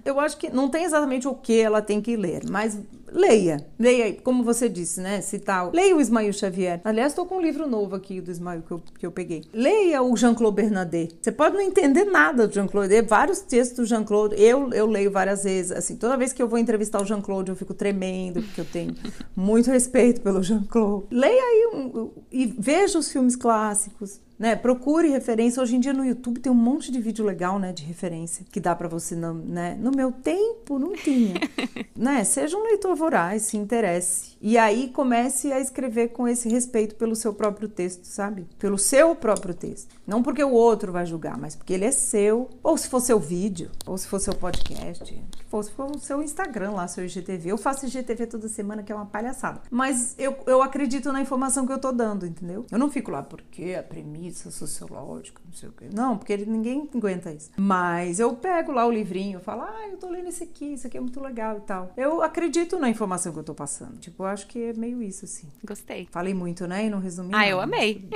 [0.05, 2.79] Eu acho que não tem exatamente o que ela tem que ler, mas
[3.13, 3.67] leia.
[3.79, 5.21] Leia, como você disse, né?
[5.21, 5.71] Se tal.
[5.73, 6.81] Leia o Ismael Xavier.
[6.85, 9.43] Aliás, estou com um livro novo aqui do Ismael que eu, que eu peguei.
[9.53, 11.17] Leia o Jean-Claude Bernardet.
[11.21, 14.35] Você pode não entender nada do Jean-Claude, vários textos do Jean-Claude.
[14.41, 15.73] Eu, eu leio várias vezes.
[15.73, 18.95] Assim, toda vez que eu vou entrevistar o Jean-Claude, eu fico tremendo, porque eu tenho
[19.37, 21.07] muito respeito pelo Jean-Claude.
[21.11, 24.21] Leia aí um- e veja os filmes clássicos.
[24.39, 24.57] Né?
[24.57, 25.63] Procure referência.
[25.63, 28.59] Hoje em dia no YouTube tem um monte de vídeo legal, né, de referência que
[28.59, 29.77] dá pra você não, né?
[29.79, 31.35] No meu tempo não tinha,
[31.97, 32.25] né?
[32.25, 34.37] Seja um leitor voraz, se interesse.
[34.41, 38.47] E aí comece a escrever com esse respeito pelo seu próprio texto, sabe?
[38.61, 39.95] Pelo seu próprio texto.
[40.07, 43.19] Não porque o outro vai julgar, mas porque ele é seu, ou se for seu
[43.19, 47.51] vídeo, ou se for seu podcast, ou se for o seu Instagram lá, seu IGTV.
[47.51, 49.61] Eu faço IGTV toda semana, que é uma palhaçada.
[49.71, 52.65] Mas eu, eu acredito na informação que eu tô dando, entendeu?
[52.71, 55.87] Eu não fico lá porque a premissa sociológica, não sei o quê.
[55.93, 57.51] Não, porque ninguém aguenta isso.
[57.57, 60.97] Mas eu pego lá o livrinho, falo, ah, eu tô lendo esse aqui, isso aqui
[60.97, 61.93] é muito legal e tal.
[61.97, 63.99] Eu acredito na informação que eu tô passando.
[63.99, 65.49] Tipo, eu acho que é meio isso, assim.
[65.65, 66.09] Gostei.
[66.11, 66.87] Falei muito, né?
[66.87, 67.75] E não resumi Ah, eu nada.
[67.77, 68.09] amei.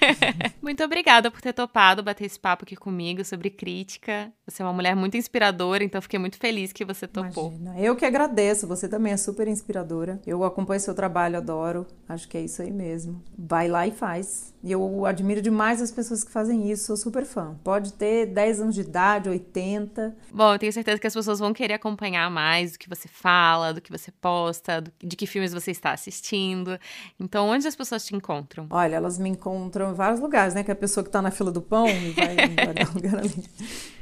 [0.62, 4.32] muito obrigada por ter topado bater esse papo aqui comigo sobre crítica.
[4.46, 7.52] Você é uma mulher muito inspiradora, então fiquei muito feliz que você topou.
[7.52, 7.80] Imagina.
[7.80, 10.20] Eu que agradeço, você também é super inspiradora.
[10.26, 11.86] Eu acompanho seu trabalho, adoro.
[12.08, 13.22] Acho que é isso aí mesmo.
[13.36, 14.53] Vai lá e faz.
[14.66, 17.54] E eu admiro demais as pessoas que fazem isso, sou super fã.
[17.62, 20.16] Pode ter 10 anos de idade, 80.
[20.32, 23.74] Bom, eu tenho certeza que as pessoas vão querer acompanhar mais do que você fala,
[23.74, 26.78] do que você posta, do- de que filmes você está assistindo.
[27.20, 28.66] Então, onde as pessoas te encontram?
[28.70, 30.64] Olha, elas me encontram em vários lugares, né?
[30.64, 31.84] Que a pessoa que está na fila do pão
[32.14, 32.34] vai,
[32.64, 33.44] vai dar um lugar ali.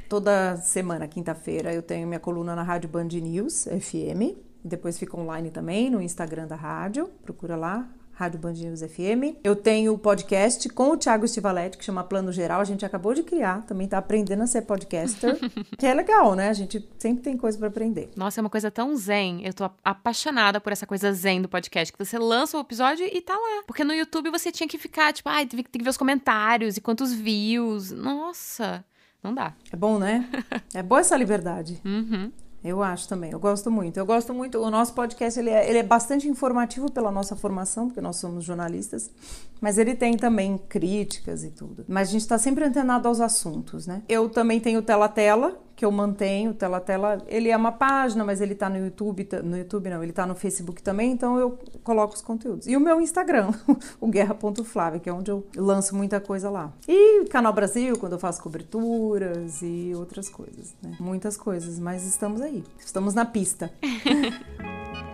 [0.07, 4.37] Toda semana, quinta-feira, eu tenho minha coluna na Rádio Band News FM.
[4.63, 7.09] Depois fica online também no Instagram da rádio.
[7.23, 9.37] Procura lá, Rádio Band News FM.
[9.43, 12.61] Eu tenho o podcast com o Thiago Stivaletti, que chama Plano Geral.
[12.61, 15.37] A gente acabou de criar, também tá aprendendo a ser podcaster.
[15.77, 16.49] que é legal, né?
[16.49, 18.11] A gente sempre tem coisa para aprender.
[18.15, 19.45] Nossa, é uma coisa tão zen.
[19.45, 23.19] Eu tô apaixonada por essa coisa zen do podcast, que você lança o episódio e
[23.19, 23.63] tá lá.
[23.65, 26.81] Porque no YouTube você tinha que ficar, tipo, ai, tem que ver os comentários e
[26.81, 27.91] quantos views.
[27.91, 28.85] Nossa.
[29.23, 29.53] Não dá.
[29.71, 30.29] É bom, né?
[30.73, 31.81] é boa essa liberdade.
[31.83, 32.31] Uhum.
[32.63, 33.97] Eu acho também, eu gosto muito.
[33.97, 37.87] Eu gosto muito, o nosso podcast ele é, ele é bastante informativo pela nossa formação,
[37.87, 39.09] porque nós somos jornalistas,
[39.59, 41.83] mas ele tem também críticas e tudo.
[41.87, 44.01] Mas a gente está sempre antenado aos assuntos, né?
[44.07, 48.39] Eu também tenho Tela Tela, que eu mantenho, Tela Tela, ele é uma página, mas
[48.39, 52.15] ele tá no YouTube, no YouTube não, ele tá no Facebook também, então eu coloco
[52.15, 52.67] os conteúdos.
[52.67, 53.51] E o meu Instagram,
[53.99, 56.71] o guerra.flávia, que é onde eu lanço muita coisa lá.
[56.87, 60.95] E Canal Brasil, quando eu faço coberturas e outras coisas, né?
[61.01, 62.63] Muitas coisas, mas estamos aí.
[62.79, 63.69] Estamos na pista.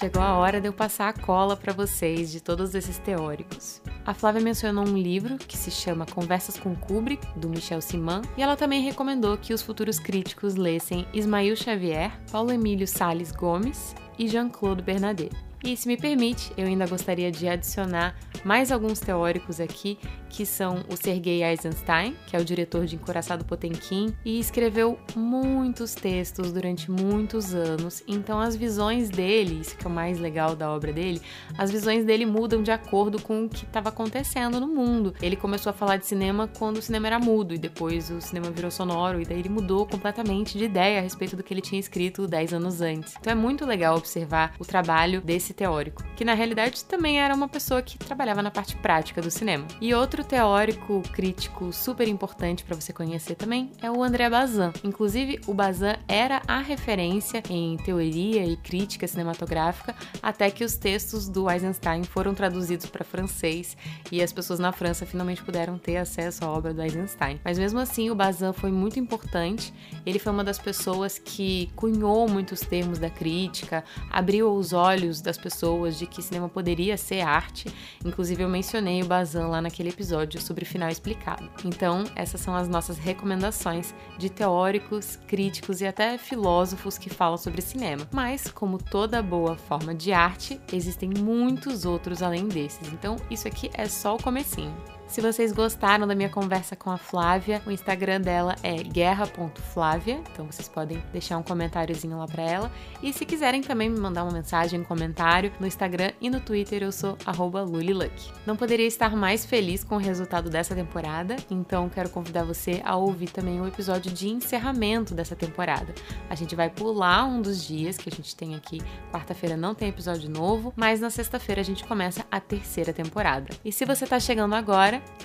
[0.00, 3.82] Chegou a hora de eu passar a cola para vocês de todos esses teóricos.
[4.06, 8.42] A Flávia mencionou um livro que se chama Conversas com Kubrick, do Michel Siman, e
[8.42, 14.26] ela também recomendou que os futuros críticos lessem Ismail Xavier, Paulo Emílio Sales Gomes e
[14.26, 15.49] Jean-Claude Bernadette.
[15.62, 19.98] E se me permite, eu ainda gostaria de adicionar mais alguns teóricos aqui,
[20.30, 25.94] que são o Sergei Eisenstein, que é o diretor de Encoraçado Potemkin, e escreveu muitos
[25.94, 28.02] textos durante muitos anos.
[28.08, 31.20] Então as visões dele, isso que é o mais legal da obra dele,
[31.58, 35.14] as visões dele mudam de acordo com o que estava acontecendo no mundo.
[35.20, 38.50] Ele começou a falar de cinema quando o cinema era mudo e depois o cinema
[38.50, 41.78] virou sonoro e daí ele mudou completamente de ideia a respeito do que ele tinha
[41.80, 43.14] escrito 10 anos antes.
[43.20, 47.34] Então é muito legal observar o trabalho desse esse teórico, que na realidade também era
[47.34, 49.66] uma pessoa que trabalhava na parte prática do cinema.
[49.80, 54.72] E outro teórico crítico super importante para você conhecer também é o André Bazin.
[54.84, 61.28] Inclusive, o Bazin era a referência em teoria e crítica cinematográfica até que os textos
[61.28, 63.76] do Eisenstein foram traduzidos para francês
[64.12, 67.40] e as pessoas na França finalmente puderam ter acesso à obra do Eisenstein.
[67.44, 69.72] Mas mesmo assim, o Bazin foi muito importante.
[70.06, 75.39] Ele foi uma das pessoas que cunhou muitos termos da crítica, abriu os olhos das
[75.40, 77.72] pessoas de que cinema poderia ser arte.
[78.04, 81.50] Inclusive, eu mencionei o Bazan lá naquele episódio sobre o final explicado.
[81.64, 87.62] Então, essas são as nossas recomendações de teóricos, críticos e até filósofos que falam sobre
[87.62, 88.08] cinema.
[88.12, 92.92] Mas, como toda boa forma de arte, existem muitos outros além desses.
[92.92, 94.99] Então, isso aqui é só o comecinho.
[95.10, 100.46] Se vocês gostaram da minha conversa com a Flávia, o Instagram dela é guerra.flávia, então
[100.46, 102.72] vocês podem deixar um comentáriozinho lá para ela.
[103.02, 106.84] E se quiserem também me mandar uma mensagem, um comentário no Instagram e no Twitter,
[106.84, 108.30] eu sou @luliluck.
[108.46, 112.94] Não poderia estar mais feliz com o resultado dessa temporada, então quero convidar você a
[112.94, 115.92] ouvir também o episódio de encerramento dessa temporada.
[116.30, 118.80] A gente vai pular um dos dias que a gente tem aqui.
[119.10, 123.48] Quarta-feira não tem episódio novo, mas na sexta-feira a gente começa a terceira temporada.
[123.64, 124.54] E se você tá chegando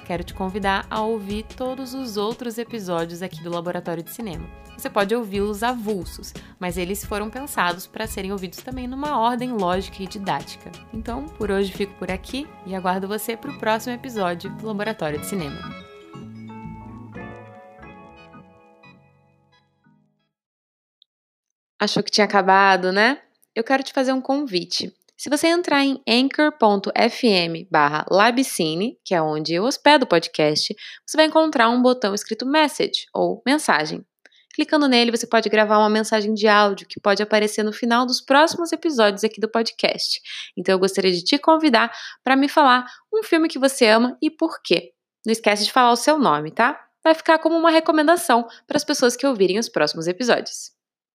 [0.05, 4.47] quero te convidar a ouvir todos os outros episódios aqui do Laboratório de Cinema.
[4.77, 10.03] Você pode ouvi-los avulsos, mas eles foram pensados para serem ouvidos também numa ordem lógica
[10.03, 10.71] e didática.
[10.93, 15.19] Então, por hoje fico por aqui e aguardo você para o próximo episódio do Laboratório
[15.19, 15.85] de Cinema.
[21.79, 23.21] Achou que tinha acabado, né?
[23.53, 24.93] Eu quero te fazer um convite.
[25.17, 31.15] Se você entrar em anchor.fm barra labcine, que é onde eu hospedo o podcast, você
[31.15, 34.05] vai encontrar um botão escrito message ou mensagem.
[34.53, 38.21] Clicando nele, você pode gravar uma mensagem de áudio que pode aparecer no final dos
[38.21, 40.21] próximos episódios aqui do podcast.
[40.57, 41.93] Então eu gostaria de te convidar
[42.23, 44.91] para me falar um filme que você ama e por quê.
[45.25, 46.79] Não esquece de falar o seu nome, tá?
[47.03, 50.74] Vai ficar como uma recomendação para as pessoas que ouvirem os próximos episódios.